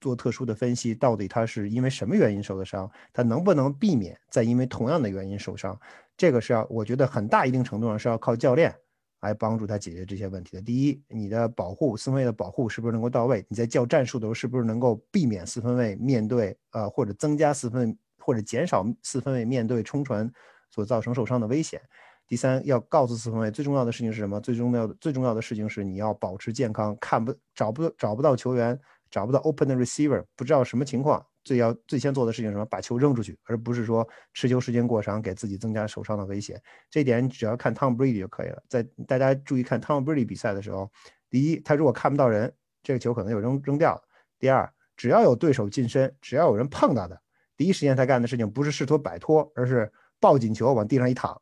[0.00, 5.78] 做特殊的分析，到底他是因为什么原因受的伤，他能不能避免再因为同样的原因受伤？
[6.16, 8.74] 这个是要我觉得很大一定程度上是要靠教练。
[9.22, 10.62] 来帮助他解决这些问题的。
[10.62, 13.44] 第一，你的保护四分卫的保护是不是能够到位？
[13.48, 20.30] 你在叫战术的时候，是不是能够避免四分卫面对呃或者增加四分或者减少四分卫面对冲传
[20.70, 21.80] 所造成受伤的危险？
[22.28, 24.40] 第三，要告诉四分卫最重要的事情是什么？
[24.40, 28.78] 最重要的最重要的事情是你要保持健康，看不找不找不到球员，
[29.10, 31.24] 找不到 open receiver，不知道什么情况。
[31.44, 32.64] 最要最先做的事情是什么？
[32.66, 36.60] 把球扔出去，而不是说持球时间过长，给自己增加受伤的危险。
[36.90, 38.62] 这点只要看 Tom Brady 就可以了。
[38.68, 40.90] 在大家注意看 Tom Brady 比赛的时候，
[41.28, 42.52] 第一，他如果看不到人，
[42.82, 44.00] 这个球可能就扔扔掉了；
[44.38, 47.20] 第二，只要有对手近身，只要有人碰到的，
[47.56, 51.40] 第一时间他干的事情不是试图摆脱，而是抱紧球往地上一躺，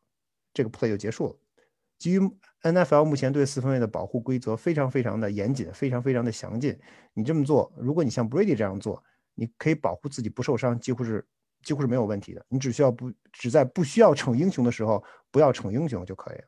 [0.55, 1.37] 这个 play 就结束了。
[1.99, 2.21] 基于
[2.63, 6.79] NFL 目前对四分卫的保护规则非常非常的严谨，非常非常的详尽。
[7.13, 9.03] 你这么做，如果你像 Brady 这样做。
[9.35, 11.27] 你可以保护自己不受伤，几乎是
[11.63, 12.45] 几乎是没有问题的。
[12.49, 16.45] 你只需要不只在不需要逞英雄的时候不要逞英雄就可以了。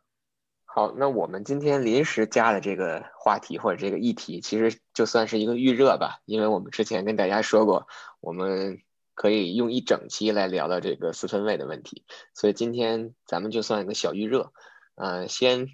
[0.64, 6.20] 好，那我们今天临时加的这个话题或者这个议题，其实就算是一个预热吧。
[6.24, 7.86] 因为我们之前跟大家说过，
[8.20, 8.80] 我们
[9.14, 14.54] 可以用一整期来聊聊这个四分卫的问题，所以今天咱们就算一个小预热。
[14.94, 15.68] 嗯，先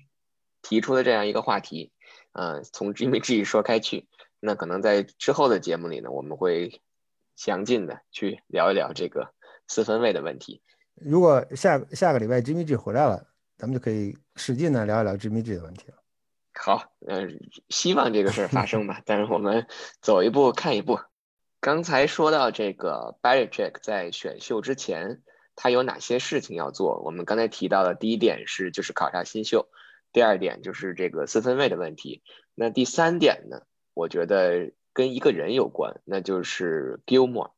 [0.62, 1.92] 提出了这样一个话题，
[2.32, 4.08] 嗯，从 Jimmy G 说开去。
[4.40, 6.80] 那可能在之后的节目里呢，我们会。
[7.38, 9.32] 详尽的去聊一聊这个
[9.68, 10.60] 四分位的问题。
[10.96, 15.94] 如果下下个礼拜 Jimmy G 回来了，咱们就可以使劲的聊一聊 Jimmy G 的问题了。
[16.52, 19.00] 好，嗯，希望这个事儿发生吧。
[19.06, 19.68] 但是我们
[20.02, 20.98] 走一步看一步。
[21.60, 25.22] 刚才说到这个 Barry Jack 在选秀之前，
[25.54, 27.00] 他有哪些事情要做？
[27.04, 29.68] 我们刚才提到的第一点是就是考察新秀，
[30.12, 32.24] 第二点就是这个四分位的问题。
[32.56, 33.62] 那第三点呢？
[33.94, 34.72] 我觉得。
[34.98, 37.52] 跟一个人有关，那就是 Gilmore，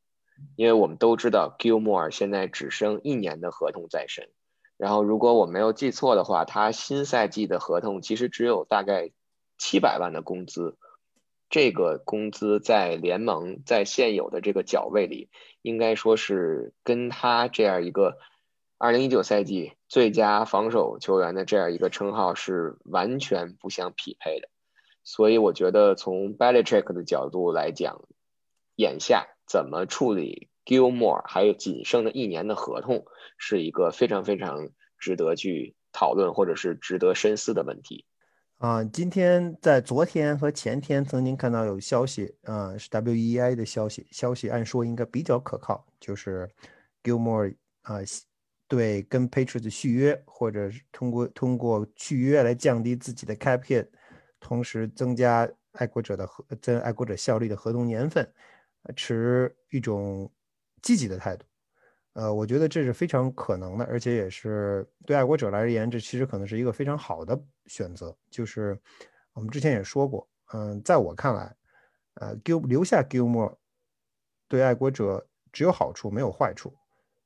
[0.56, 4.28] 因为我们都知道 Gilmore 现在只剩一年的合同在身，
[4.76, 9.10] 然后如果我没有记错的话，他新赛季的合同其实只有大概
[9.56, 10.76] 七百万的工资，
[11.48, 15.30] 这个工资在联盟在现有的这个角位里，
[15.62, 18.18] 应该说是跟他这样一个
[18.76, 24.50] 二零一九赛季最佳防守球员的这样一个称号是完全不相匹配的。
[25.10, 28.04] 所以我觉得从 Belichick 的角度来讲，
[28.76, 33.04] 眼下怎么处理 Gilmore 还有仅剩的一年的合同，
[33.36, 34.68] 是一个非常非常
[35.00, 38.04] 值得去讨论或者是值得深思的问题。
[38.58, 46.48] 啊，今天在昨天和前天曾经看到有消息，啊，是 WEI 的消息，消息按说应该比较可靠，就是
[47.02, 47.96] Gilmore 啊，
[48.68, 53.88] 对跟 Patriots 续约，或者是通过通过续约来降低自己的 cap hit。
[54.40, 58.28] 同时增加爱国者的合增爱国者效力的合同年份，
[58.96, 60.30] 持一种
[60.82, 61.44] 积极的态度。
[62.14, 68.16] 呃，我觉得这是非常可能的，而且也是对爱国者来而言，这其实可能是一个非常好的选择。
[68.28, 68.76] 就是
[69.32, 71.56] 我们之前也说过，嗯，在我看来，
[72.14, 73.54] 呃留留下 Gilmore
[74.48, 76.74] 对爱国者只有好处没有坏处，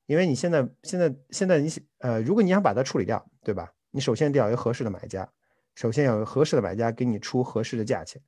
[0.05, 3.73] 因为你现在现在现在你想呃，如果你想把它处理掉，对吧？
[3.89, 5.27] 你首先得要一个合适的买家。
[5.75, 8.21] 首先要有合适的买家给你出合适的价钱，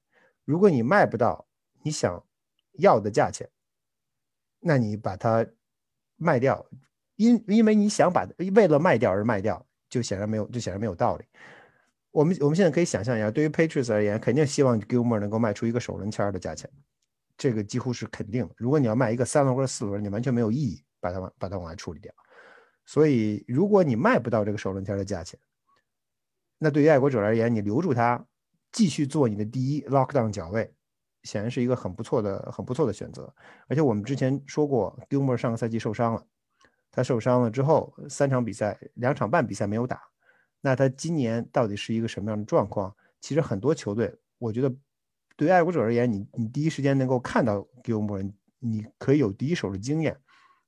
[0.45, 1.47] 如果你卖不到
[1.81, 2.23] 你想
[2.73, 3.49] 要的价钱，
[4.59, 5.47] 那你把它
[6.17, 6.65] 卖掉，
[7.15, 11.25] 因因为你想把为了卖掉而卖掉，就显然没有就显然没有道理。
[12.11, 16.69] 我们我们现在可以想象一下，对于 Patriots 而言，肯定希望 Gilmore 能够卖出一个首轮签的价钱，
[17.37, 18.49] 这个几乎是肯定。
[18.57, 22.11] 如果你要卖一个三轮或者四轮，你完全没有意义把它把它往外处理掉。
[22.85, 25.39] 所以，如果你卖不到这个首轮签的价钱，
[26.59, 28.25] 那对于爱国者而言，你留住他，
[28.71, 30.73] 继续做你的第一 lockdown 脚位，
[31.21, 33.31] 显然是一个很不错的、很不错的选择。
[33.67, 36.25] 而且我们之前说过，Gilmore 上个赛季受伤了，
[36.91, 40.01] 他受伤了之后，三场比赛、两场半比赛没有打。
[40.61, 42.95] 那他今年到底是一个什么样的状况？
[43.21, 44.75] 其实很多球队，我觉得
[45.35, 50.17] 对于爱国者而言，你你第一时间能够看到 Gilmore，你可以有第一手的经验。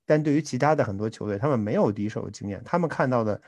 [0.05, 3.41] 但对于其他的很多球队，他们没有第一手的经验，他们看到的。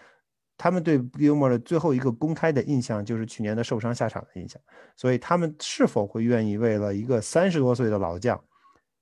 [0.57, 4.61] 他们对 Gilmore 的最后一个公开的印象就是去年的受伤下场的印象，
[4.95, 8.43] 所以他们是否会愿意为了一个三十多岁的老将，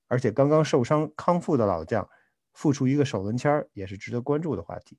[0.07, 2.07] 而且刚刚受伤康复的老将，
[2.53, 4.97] 付出一个首轮签儿，也是值得关注的话题。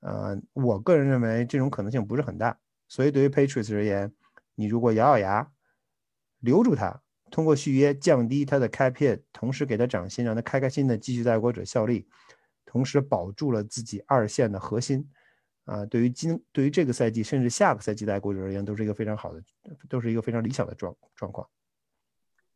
[0.00, 2.58] 呃，我个人认为这种可能性不是很大，
[2.88, 4.12] 所以对于 Patriots 而言，
[4.54, 5.50] 你如果咬咬牙
[6.40, 12.08] 留住他，通过续约降低他的开片，同时给他涨薪，让他开开心的继续在爱国者效力，
[12.64, 15.06] 同时保住了自己二线的核心。
[15.68, 19.42] 啊，对于今对于这个赛季，甚至下个赛季的爱国者而言，都是一个非常好的，
[19.86, 21.46] 都是一个非常理想的状状况。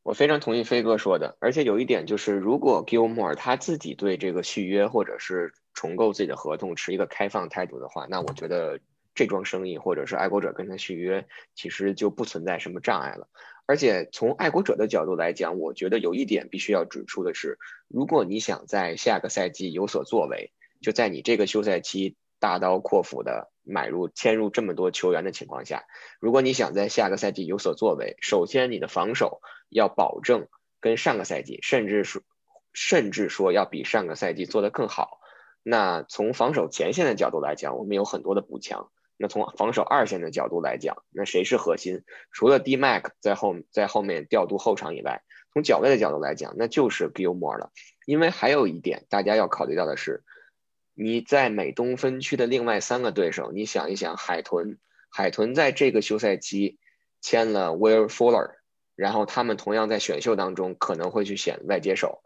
[0.02, 8.80] 我非常同意飞哥说的，而且有一点就是，如果 Gilmore 他自己对这个续约或者是重构自己的合同持一个开放态度的话，那我觉得
[9.14, 13.28] 这桩生意或者是爱国者跟他续约，其实就不存在什么障碍了。
[13.66, 22.16] 而且从爱国者的角度来讲，我觉得有一点必须要指出的是，如果你想在下个赛季有所作为，就在你这个休赛期。
[22.42, 25.84] 大刀阔斧的买入、签入这么多球员的情况下，
[26.18, 30.48] 如果你想在下个赛季有所作为，首先你的防守要保证
[30.80, 32.20] 跟上个赛季，甚至说
[32.72, 35.20] 甚至说要比上个赛季做得更好。
[35.62, 38.90] 那从防守前线的角度来讲，我们有很多的补强。
[39.16, 42.02] 那从防守二线的角度来讲，那谁是核心？
[42.32, 47.70] 除了 D Mac 在后在后面调度后场以外，从脚位的角度来讲，那就是 Gilmore 了。
[48.04, 50.24] 因为还有一点大家要考虑到的是。
[50.94, 54.78] 你在美东分区的另外三个对手，你想一想，海豚，
[55.08, 56.78] 海豚在这个休赛期
[57.20, 58.56] 签了 Will Fuller，
[58.94, 62.22] 然后他们同样在选秀当中可能会去选外接手。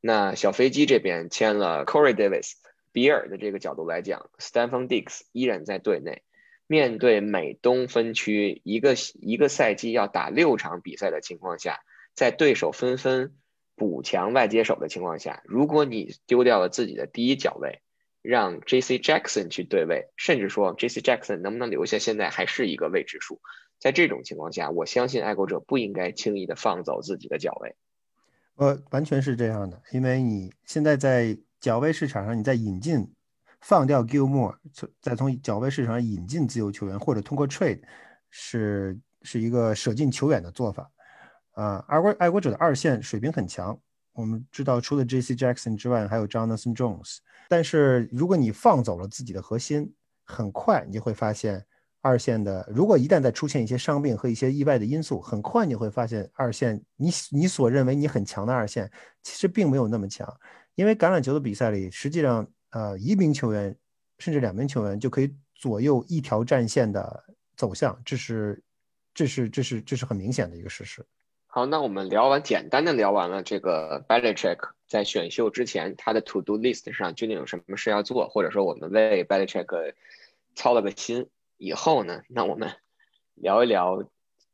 [0.00, 2.52] 那小飞机这边签了 Corey Davis，
[2.92, 6.22] 比尔的这个角度来讲，Stephon Diggs 依然在队内。
[6.68, 11.80] 面对美东分区一个一个赛季要打六场比赛的情况下，
[12.12, 13.36] 在对手纷纷
[13.76, 17.82] 补强外接手的情况下，如果你丢掉了自己的第一脚位，
[18.26, 18.98] 让 J.C.
[18.98, 21.00] Jackson 去对位，甚至说 J.C.
[21.00, 23.40] Jackson 能不能留下，现在还是一个未知数。
[23.78, 27.76] 在这种情况下，我相信爱国者不应该轻易的放走自己的脚位。
[28.56, 33.06] 呃，完全是这样的，因为你现在在脚位市场上，你在引进
[33.60, 34.56] 放掉 Gilmore，
[35.00, 37.80] 再从脚位市场上引进自由球员，或者通过 trade，
[38.30, 40.90] 是是一个舍近求远的做法。
[41.52, 43.78] 啊，爱国爱国者的二线水平很强，
[44.16, 45.34] 我们知道除了 J.C.
[45.34, 47.18] Jackson 之外，还有 Jonathan Jones。
[47.48, 49.92] 但是如果你放走了自己的核心，
[50.24, 51.64] 很快你就会发现
[52.00, 58.90] 二线的，如果一旦再出现一些伤病和一些意外的因素，很快你会发现二线你你所认为你很强的二线，
[59.22, 60.26] 其实并没有那么强。
[60.74, 63.76] 因为橄榄球的比赛里，实际上呃一名球员
[64.18, 67.24] 甚至两名球员就可以左右一条战线的
[67.56, 68.62] 走向，这是
[69.14, 71.04] 这是这是这是很明显的一个事实。
[71.56, 79.94] 好，那我们聊完简单的聊完了这个 Belichick 在选秀之前他的 To Do List 上究竟有什么事要做，或者说我们为 Belichick
[80.54, 82.72] 操了个心以后呢，那我们
[83.34, 84.06] 聊一聊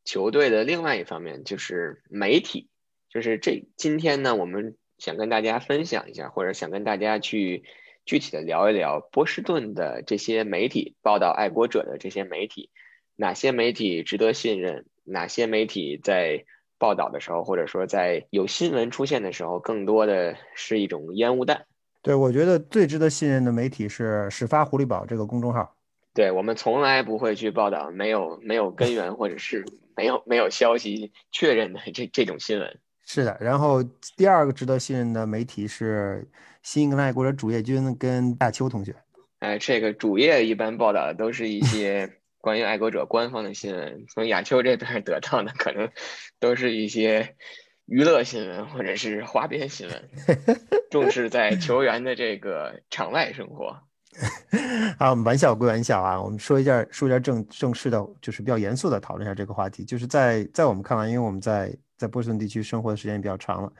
[0.05, 2.69] 球队的另外一方面，就是媒体，
[3.09, 7.65] 就是这今天呢，我们想跟大家分享一下，或者想跟大家去
[8.05, 12.69] 具体的聊一聊波士顿的这些媒体报道爱国者的这些媒体，
[13.17, 16.45] 哪些媒体值得信任，哪些媒体在。
[16.83, 21.65] 报道的时候，或者说在有新闻出现的时候，更多的是一种烟雾弹。
[22.01, 25.73] 对，我觉得最值得信任的媒体是始发狐狸堡这个公众号。
[26.13, 29.63] 对我们从来不会去报道没有没有根源或者是
[29.95, 32.79] 没有没有消息确认的这这种新闻。
[33.05, 33.81] 是的，然后
[34.17, 36.27] 第二个值得信任的媒体是
[36.63, 38.93] 新英格兰爱国者主页君跟大邱同学。
[39.39, 42.11] 哎，这个主页一般报道的都是一些。
[42.43, 45.89] 关于爱国者官方的新闻，从亚秋这边得到的可能
[46.41, 47.37] 都是一些
[47.85, 50.09] 娱乐新闻或者是花边新闻，
[50.91, 53.79] 重视在球员的这个场外生活。
[54.99, 59.85] 好，我们玩笑归玩笑啊，我们说一下说一下正正式的，就是比较严肃的讨论一下这个话题。
[59.85, 63.71] 就是在在我们看来，因为我们在在波士顿地区生活的时间也比较长了，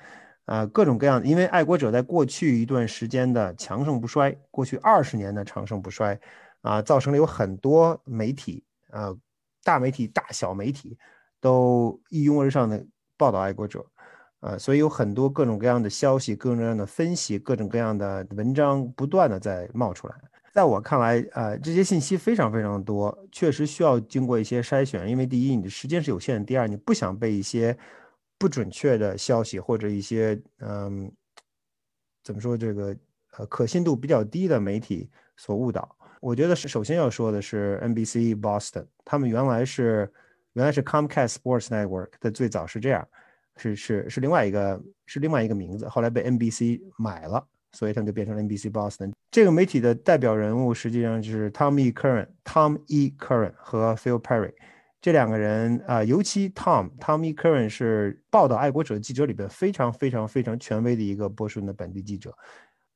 [0.46, 6.18] 啊，各种各样，因为爱国者在过去一段时间的强盛不衰，过去二十年的长盛不衰。
[6.64, 9.16] 啊，造成了有很多媒体，呃，
[9.64, 10.98] 大媒体、大小媒体
[11.40, 12.84] 都一拥而上的
[13.18, 13.86] 报道爱国者，
[14.40, 20.16] 呃，所以有很多各种各样的消息、各种各样的分析、各种各样的文章不断的在冒出来。
[20.54, 25.10] 在我看来，呃，这些信息非常非常多，确实需要经过一些筛选。
[25.10, 27.78] 因为第一，你的时间是有限的；第二，你不想被一些
[28.38, 31.12] 不准确的消息或者一些嗯，
[32.24, 32.96] 怎么说这个
[33.38, 35.98] 呃可信度比较低的媒体所误导。
[36.24, 40.10] 我觉得是首先要说的是 NBC Boston，他们原来是
[40.54, 43.06] 原来是 Comcast Sports Network 的最早是这样，
[43.58, 47.46] 是是是另外一个是另外一个名字，后来被 NBC 买了。
[47.76, 51.92] 所以他们就变成了 NBC Boston 这个媒体的代表人物，实际上就是 Tom E.
[51.92, 53.12] Curran、Tom E.
[53.18, 54.54] Curran 和 Phil Perry
[55.02, 57.34] 这两个人啊，尤其 Tom Tom E.
[57.34, 62.32] Curran 是报道爱国者记者里边非常非常非常权威的一个波士顿的本地记者，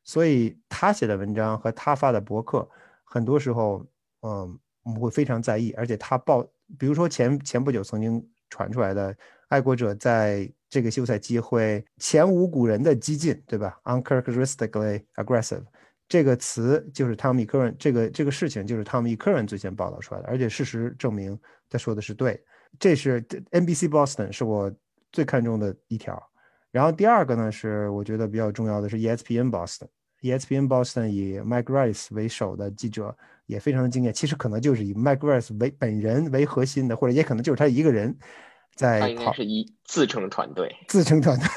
[0.04, 2.70] 所以他写的文章和他发的博客，
[3.10, 3.86] 很多时候
[4.22, 6.44] 嗯我们会非常在意，而且他报，
[6.78, 9.16] 比如说前前不久曾经传出来的
[9.48, 10.48] 爱国者在。
[10.70, 15.64] 这个休赛机会前无古人的激进，对吧？Uncharacteristically aggressive，
[16.10, 21.40] 这个词就是 Tommy Curran，这个这个事情就是 Tommy Curran 最先报道出来的，而且事实证明
[21.70, 22.44] 他说的是对。
[22.78, 24.70] 这是 NBC Boston 是我
[25.14, 26.22] 最看重的一条。
[26.70, 29.88] 然后第二个呢是我觉得比较重要的是 ESPN Boston
[30.28, 33.16] Boston，ESPN Boston 以 Mike Rice 为首的记者
[33.46, 38.18] 也非常的敬业，其实可能就是以 Mike Rice 为本人为核心的，或者也可能就是他一个人。
[38.76, 41.48] 在他应该是一自成团队，自成团队，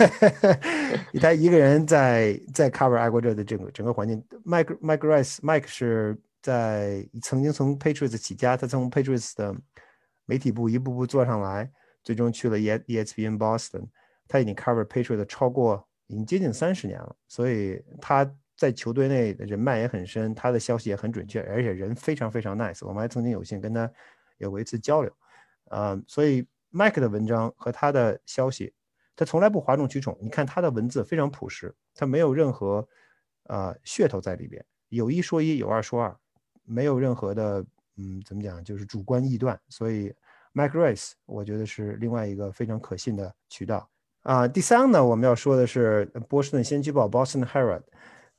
[1.21, 4.25] 他一个人在在 cover 爱国者的整个整个环境。
[4.43, 9.55] Mike Mike Rice，Mike 是在曾经从 Patriots 起家，他从 Patriots 的
[10.25, 11.71] 媒体部一步步做上来，
[12.03, 13.89] 最终去了 E ESPN Boston。
[14.27, 18.25] 他已经 cover Patriots 超过已经接近三十年了，所以他
[18.61, 22.87] 在球队内人脉也很深，他的消息也很准确，而且人非常非常 nice。
[22.87, 23.91] 我们还曾经有幸跟他
[24.39, 25.13] 有过一次交流，
[25.71, 26.47] 呃，所以。
[26.73, 28.73] Mike 的文章和他的消息，
[29.17, 30.17] 他从来不哗众取宠。
[30.23, 32.89] 你看他的文字非常朴实，他没有任何
[33.49, 36.17] 呃噱头在里边，有一说一，有二说二，
[36.63, 39.61] 没有任何的嗯怎么讲，就是主观臆断。
[39.69, 40.15] 所以
[40.55, 43.91] Mike Rice 我觉得是另外一个非常可信的渠道
[44.23, 44.47] 啊。
[44.47, 47.83] 第三呢，我们要说的是波士顿先驱报 Boston Herald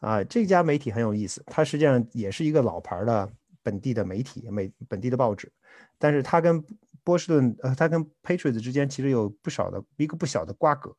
[0.02, 3.32] 啊，这家媒体很有意思，它实际上也是一个老牌的
[3.64, 5.49] 本地的媒体，美本地的报纸，
[5.97, 6.62] 但是它跟
[7.04, 10.95] 波士顿，呃，它跟 Patriots 之间其实有不少的一个不小的瓜葛。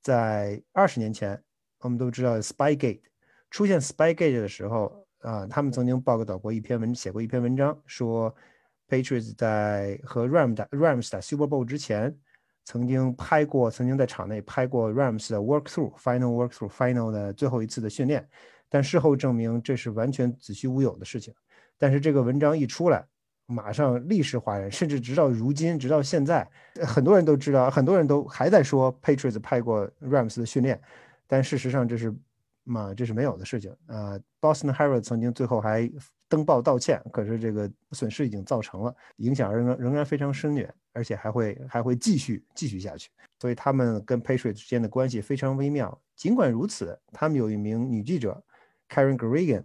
[0.00, 1.42] 在二十年前，
[1.80, 3.00] 我们都知道 Spygate
[3.50, 8.32] 出现 Spygate 的时候，啊，他们曾经报道过一篇文，写过一篇文章，说
[8.88, 12.16] Patriots 在和 Rams 打 Rams 打 Super Bowl 之前，
[12.66, 18.28] 曾经拍过，曾经在场内拍过 Rams 的 Work Through Final Work Through Final 的最后一次的训练，
[18.68, 21.32] 但事后证明这是完全子虚乌有的事情。
[21.78, 23.04] 但是这个文章一出来，
[23.46, 26.46] 马上历史哗然，甚至直到如今，直到现在，
[26.84, 30.80] 很多人都知道，很多人都还在说 Patriots 拍过 Rams 的训练，
[31.28, 32.12] 但事实上这是
[32.66, 34.18] 嘛，这是没有的事情啊。
[34.40, 35.90] Boston Herald 曾经最后还
[36.28, 43.10] 登报道歉，可是这个损失已经造成了，影响仍然仍然非常深远，而且还会还会继续继续下去。
[43.38, 45.98] 所以他们跟 Patriot 之间的关系非常微妙。
[46.14, 48.42] 尽管如此，他们有一名女记者
[48.88, 49.64] Karen Gregan。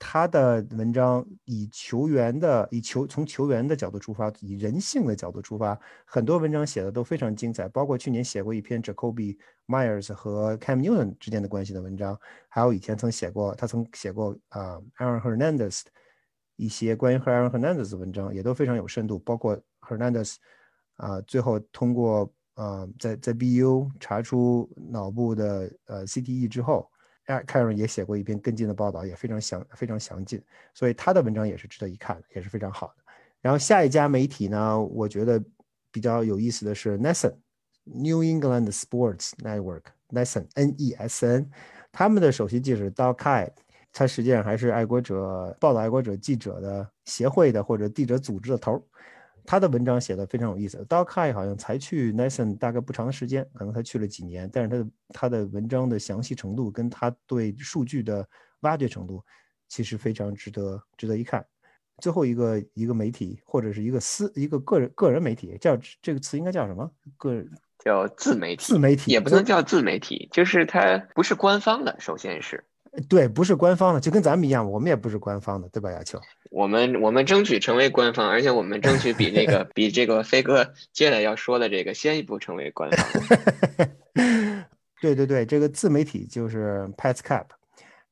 [0.00, 7.68] 他的文章以球员的以球从球员的角度出发，以人性的角度出发，很多文章写的都非常精彩。
[7.68, 9.36] 包括去年写过一篇 Jacoby
[9.66, 12.16] Myers 和 Cam Newton 之间的关系的文章，
[12.48, 15.82] 还有以前曾写过他曾写过啊 Aaron Hernandez
[16.54, 19.18] 一些关于 Aaron Hernandez 的文章，也都非常有深度。
[19.18, 20.36] 包括 Hernandez
[20.94, 26.88] 啊最后通过呃在在 BU 查出脑部的呃 CTE 之后。
[27.46, 32.94] 凯文也写过一篇跟进的报道，也非常详非常详尽，所以他的文章也是值得一看的，也是非常好的。
[33.40, 35.42] 然后下一家媒体呢，我觉得
[35.92, 37.34] 比较有意思的是 Nesson
[37.84, 41.50] New England Sports Network Nesson N E S N，
[41.92, 43.50] 他们的首席记者 Doug Kai，
[43.92, 48.82] 他实际上还是爱国者报道爱国者记者的协会的或者记者组织的头。
[49.48, 50.76] 他的文章写的非常有意思。
[50.86, 58.28] d o k a i 好像才去 Nathan 大概不长的时间，可能才去了几年，但是他的他的文章的详细程度跟他对数据的
[58.60, 59.24] 挖掘程度，
[59.66, 61.42] 其实非常值得值得一看。
[62.02, 66.90] 最后一个一个媒体或者是一个私一个个人个人媒体，叫这个词应该叫什么？
[67.16, 72.66] 个人叫自媒体，自媒体也不能叫自媒体，就是它不是官方的，首先是。
[73.08, 76.20] 对，不是官方的，就跟咱们一样，我们也不是官方的，对吧，亚秋？
[76.50, 83.38] 我们我们争取成为官方，而且我们争取比那个 比这个飞哥接下来要说的这个先一步成为官方。
[85.00, 87.46] 对对对，这个自媒体就是 Pats Cap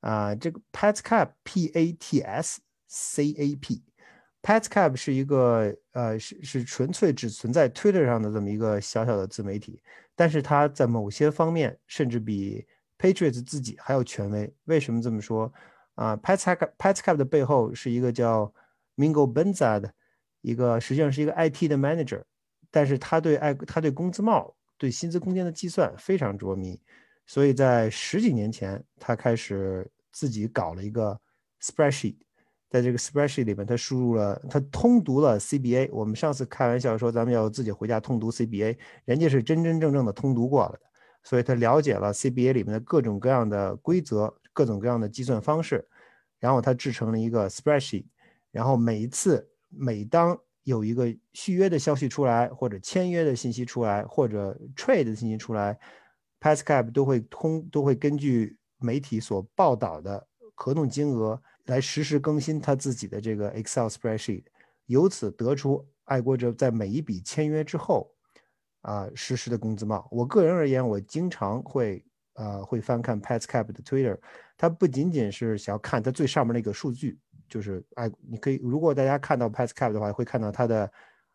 [0.01, 3.83] 啊，这个 Pats Cap P A T S C A P
[4.43, 9.81] Petscap 是一个呃是是纯粹只存在 Twitter 上的这么一个小小的自媒体，
[10.15, 12.65] 但是它在某些方面甚至比
[12.99, 14.53] Patriots 自己还有权威。
[14.65, 15.53] 为什么这么说？
[15.95, 18.53] 啊，Petscap Petscap 的背后是一个叫
[18.97, 19.93] Mingo Benza 的
[20.43, 22.23] 一个，实际上是一个 IT 的 manager，
[22.71, 26.79] 但是他对爱他对工资帽、对薪资空间的计算非常着迷，
[27.27, 31.19] 所以在十几年前，他开始自己搞了一个
[31.63, 32.17] spreadsheet。
[32.69, 35.89] 在这个 spreadsheet 里面，他输入了，他通读了 CBA。
[35.93, 40.81] 我们上次开玩笑说，咱们要自己回家通读 CBA，人家是真真正正的通读过了的，
[41.27, 45.85] 所以他了解了 CBA 里面的各种各样的规则、各种各样的计算方式，
[46.39, 48.05] 然后他制成了一个 spreadsheet。
[48.53, 55.77] 然后每一次，每当有一个续约的消息出来，或者签约的信息出来，或者 trade 的信息出来
[56.41, 60.25] ，Pascap 都会通都会根据媒体所报道的
[60.55, 61.43] 合同金额。
[61.65, 64.45] 来实时更新他自己的这个 Excel spreadsheet，
[64.87, 68.15] 由此得出爱国者在每一笔签约之后，
[68.87, 70.07] 啊实时的工资帽。
[70.13, 74.17] 我个人而言，我经常会呃会翻看 Petscap 的 Twitter，
[74.57, 77.19] 他不仅仅是想要看他最上面那个数据，
[77.49, 80.93] 就是爱你可以如果大家看到 Petscap 的话，会看到他的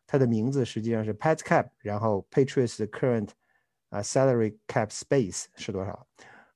[0.07, 3.29] 他的名字实际上是 Petscap，然后 Patriots current
[3.89, 6.07] 啊 salary cap space 是多少。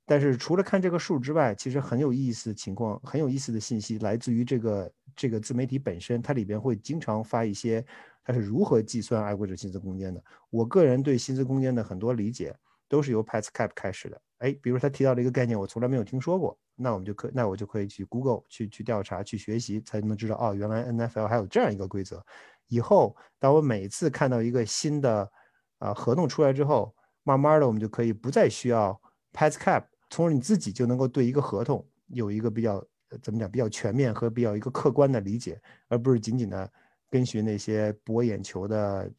[0.07, 7.83] 但是除了看这个数之外，其实很有意思的情况，很有意思的信息来自于这个这个自媒体本身，它里边会经常发一些
[8.25, 10.21] 它是如何计算爱国者薪资空间的。
[10.49, 12.53] 我个人对薪资空间的很多理解
[12.89, 14.21] 都是由 Petscap 开始的。
[14.39, 22.21] 哎，比如他提到了一个概念，我从来没有听说过，那我们就可那我就可以去 Google 去去调查去学习，才能知道哦，原来 NFL 还有这样一个规则。
[22.67, 25.31] 以后当我每次看到一个新的
[25.77, 28.99] 啊合同出来之后，慢慢的我们就可以不再需要
[29.31, 29.85] Petscap。
[30.09, 32.83] 从而你自己就能够对一个合同有一个比较
[33.21, 36.71] 怎么讲比较全面和比较一个客观的理解，而不是仅仅的
[37.09, 39.09] 跟随那些博眼球的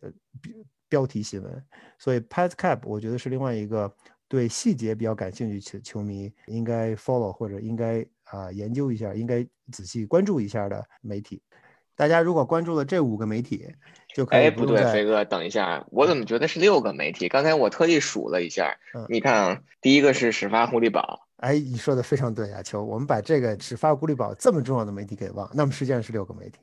[0.40, 0.52] 标
[0.88, 1.64] 标题新闻。
[1.98, 3.92] 所以 Pat Cap 我觉得是另外一个
[4.28, 11.42] 对细节比较感兴趣球球迷应该 follow 或者应该啊研究一下，应该仔细关注一下的媒体。
[11.94, 13.66] 大家如果关注了这五个媒体，
[14.14, 14.40] 就可以。
[14.42, 17.26] 哎，不对，飞哥，等一下，我怎么觉得是六个媒体？
[17.26, 18.76] 刚才我特意数了一下，
[19.08, 21.26] 你看啊，第一个是始发狐狸堡。
[21.38, 26.58] 哎，你说的非常对啊，球，我们把这个始发狐狸堡这么重要的媒体给忘，那么实际上是六个媒体。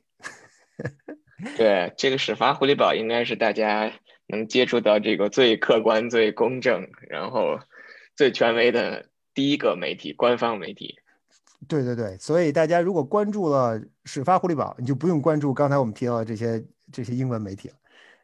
[1.56, 3.92] 对，这个始发狐狸堡应该是大家
[4.26, 7.58] 能接触到这个最客观、最公正，然后
[8.16, 10.96] 最权威的第一个媒体，官方媒体。
[11.66, 16.62] 对对对，所以大家如果关注了始发狐狸堡，你就不用关注刚才我们提到的这些
[16.92, 17.74] 这些英文媒体了。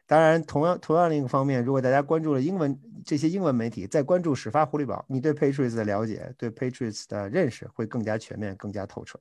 [0.05, 9.19] 当然，同样同样的一个方面，如果大家关注了英文这些英文媒体，再关注始发狐狸堡，你对 Patriots 的了解，对 Patriots 的认识会更加全面、更加透彻。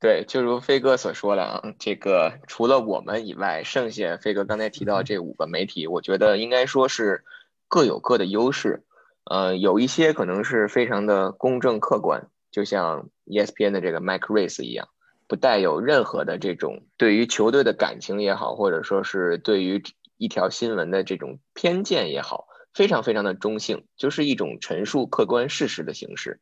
[0.00, 7.24] 对，就如飞哥所说的啊，这个除了我们以外，剩下飞哥刚才提到这五个媒体，我觉得应该说是
[7.66, 8.84] 各有各的优势。
[9.24, 12.28] 呃，有一些可能是非常的公正客观。
[12.50, 14.88] 就像 ESPN 的这个 Mike Race 一样，
[15.26, 19.82] 不带有任何的这种对于球队的感情也好，或者说是对于
[20.16, 26.40] 一条新闻的这种偏见也好，非常非常的中性，就是一种陈述客观事实的形式。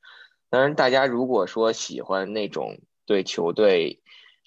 [0.49, 4.03] 当然，大家如果说喜欢那种对球队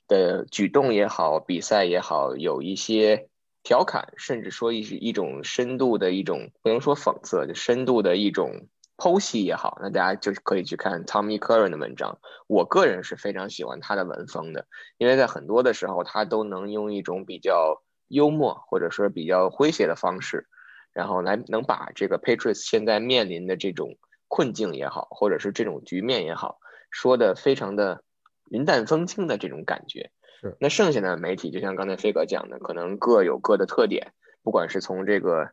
[0.07, 3.29] 的举动也好、比赛也好，有一些
[3.63, 8.67] 调侃，甚至说一一种深度的一种不能说讽刺，就深度的一种。
[9.01, 12.19] 剖析也好，那大家就可以去看 Tommy Curran 的文章。
[12.47, 20.49] 我个人是非常喜欢他的文风的，因为在很多的时候，他都能用一种比较幽默或者说比较诙谐的方式，
[20.91, 23.95] 然后来能把这个 Patriots 现在面临的这种
[24.27, 26.59] 困境也好，或者是这种局面也好，
[26.91, 28.03] 说的非常的
[28.49, 30.11] 云淡风轻的这种感觉。
[30.41, 30.57] 是。
[30.59, 35.51] 那剩下的媒体，就像刚才飞哥讲的，可能各有各的特点，不管是从这个。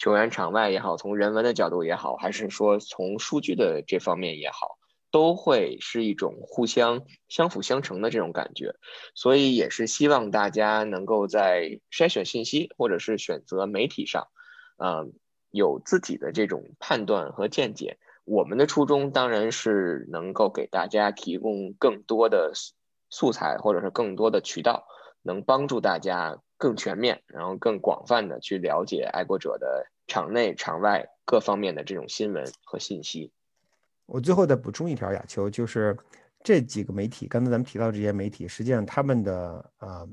[0.00, 4.78] 球员场外也好，从人文的角度也好，还是说从数据的这方面也好，
[5.10, 8.76] 都会是一种互相相辅相成的这种感觉。
[9.16, 14.28] 所以也是希望大家能够在筛选信息或者是选择媒体上，
[14.76, 15.14] 嗯，
[15.50, 17.98] 有自己的这种判断和见解。
[18.28, 22.52] 我们的初衷当然是能够给大家提供更多的
[23.10, 24.86] 素材，或者是更多的渠道，
[25.22, 26.38] 能帮助大家。
[26.60, 33.30] 更全面，然后更广泛的去了解爱国者的场内场外各方面的这种新闻和信息。
[34.06, 35.96] 我最后再补充一条，亚秋就是
[36.42, 40.08] 这几个媒体，刚才咱们提到这些媒体，实际上他们的呃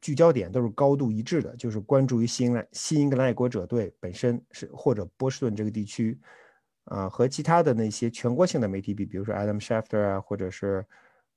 [0.00, 6.16] 聚焦点都是高度一致的，就是关注于新英新英格兰爱国者队本身是或者波士顿这个地区，
[6.88, 10.84] 啊和其他的那些全国性的媒体比，比如说 Adam Schefter 啊，或者是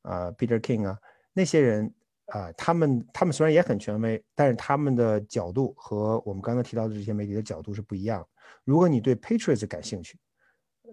[0.01, 0.99] 啊 Peter King 啊
[1.33, 1.93] 那些人。
[2.27, 8.25] 啊，他们他们虽然也很权威，但是他们的角度和我们刚才提到的这些媒体的角度是不一样。
[8.63, 10.17] 如果你对 Patriots 感兴趣，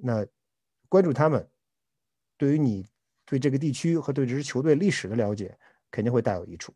[0.03, 0.27] 那
[0.89, 1.49] 关注他们，
[2.37, 2.85] 对于你
[3.25, 5.57] 对这个地区和对这支球队历史的了解，
[5.93, 6.75] 肯定会大有益处。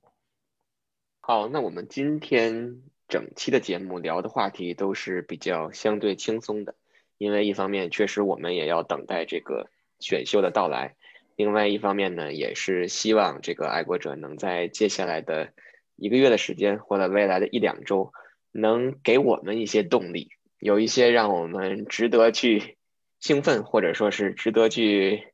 [1.23, 6.77] 好，那我们今天整期的节目聊的话题都是比较相对轻松的，
[7.23, 9.69] 因为一方面确实我们也要等待这个
[10.01, 10.97] 选秀的到来，
[11.37, 15.53] 另外一方面呢，也是希望这个爱国者能在接下来的
[15.95, 18.13] 一个月的时间或者未来的一两周，
[18.51, 22.77] 能给我们一些动力，有一些让我们值得去
[23.21, 25.32] 兴奋，或者说是值得去。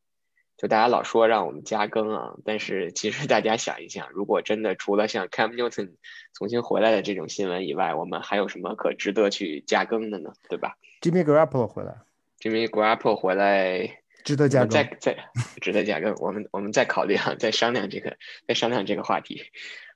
[0.59, 5.93] 就大家老说让我们加更啊，但是其实大家想一想，如果真的除了像 Cam Newton
[6.35, 10.33] 重新回来的这种新闻以外，我们还有什么可值得去加更的呢？
[10.49, 11.95] 对吧？Jimmy Garoppolo 回来
[12.41, 15.17] ，Jimmy Garoppolo 回来值得加更，再再
[15.61, 18.17] 值得加更，我们我们再考虑啊，再商量这个，
[18.49, 19.45] 再商量这个话题。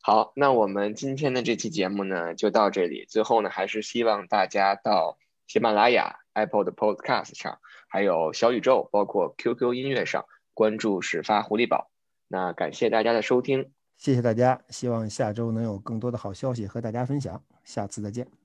[0.01, 3.05] 好，那我们今天的这期节目呢就到这里。
[3.09, 7.59] 最后呢，还是希望大家到喜马拉雅、Apple 的 Podcast 上，
[7.89, 10.25] 还有小宇宙，包括 QQ 音乐上。
[10.55, 11.91] 关注始发狐狸宝，
[12.29, 18.42] 那感谢大家的收听，谢谢大家，希望下周能有更多的好消息和大家分享，下次再见。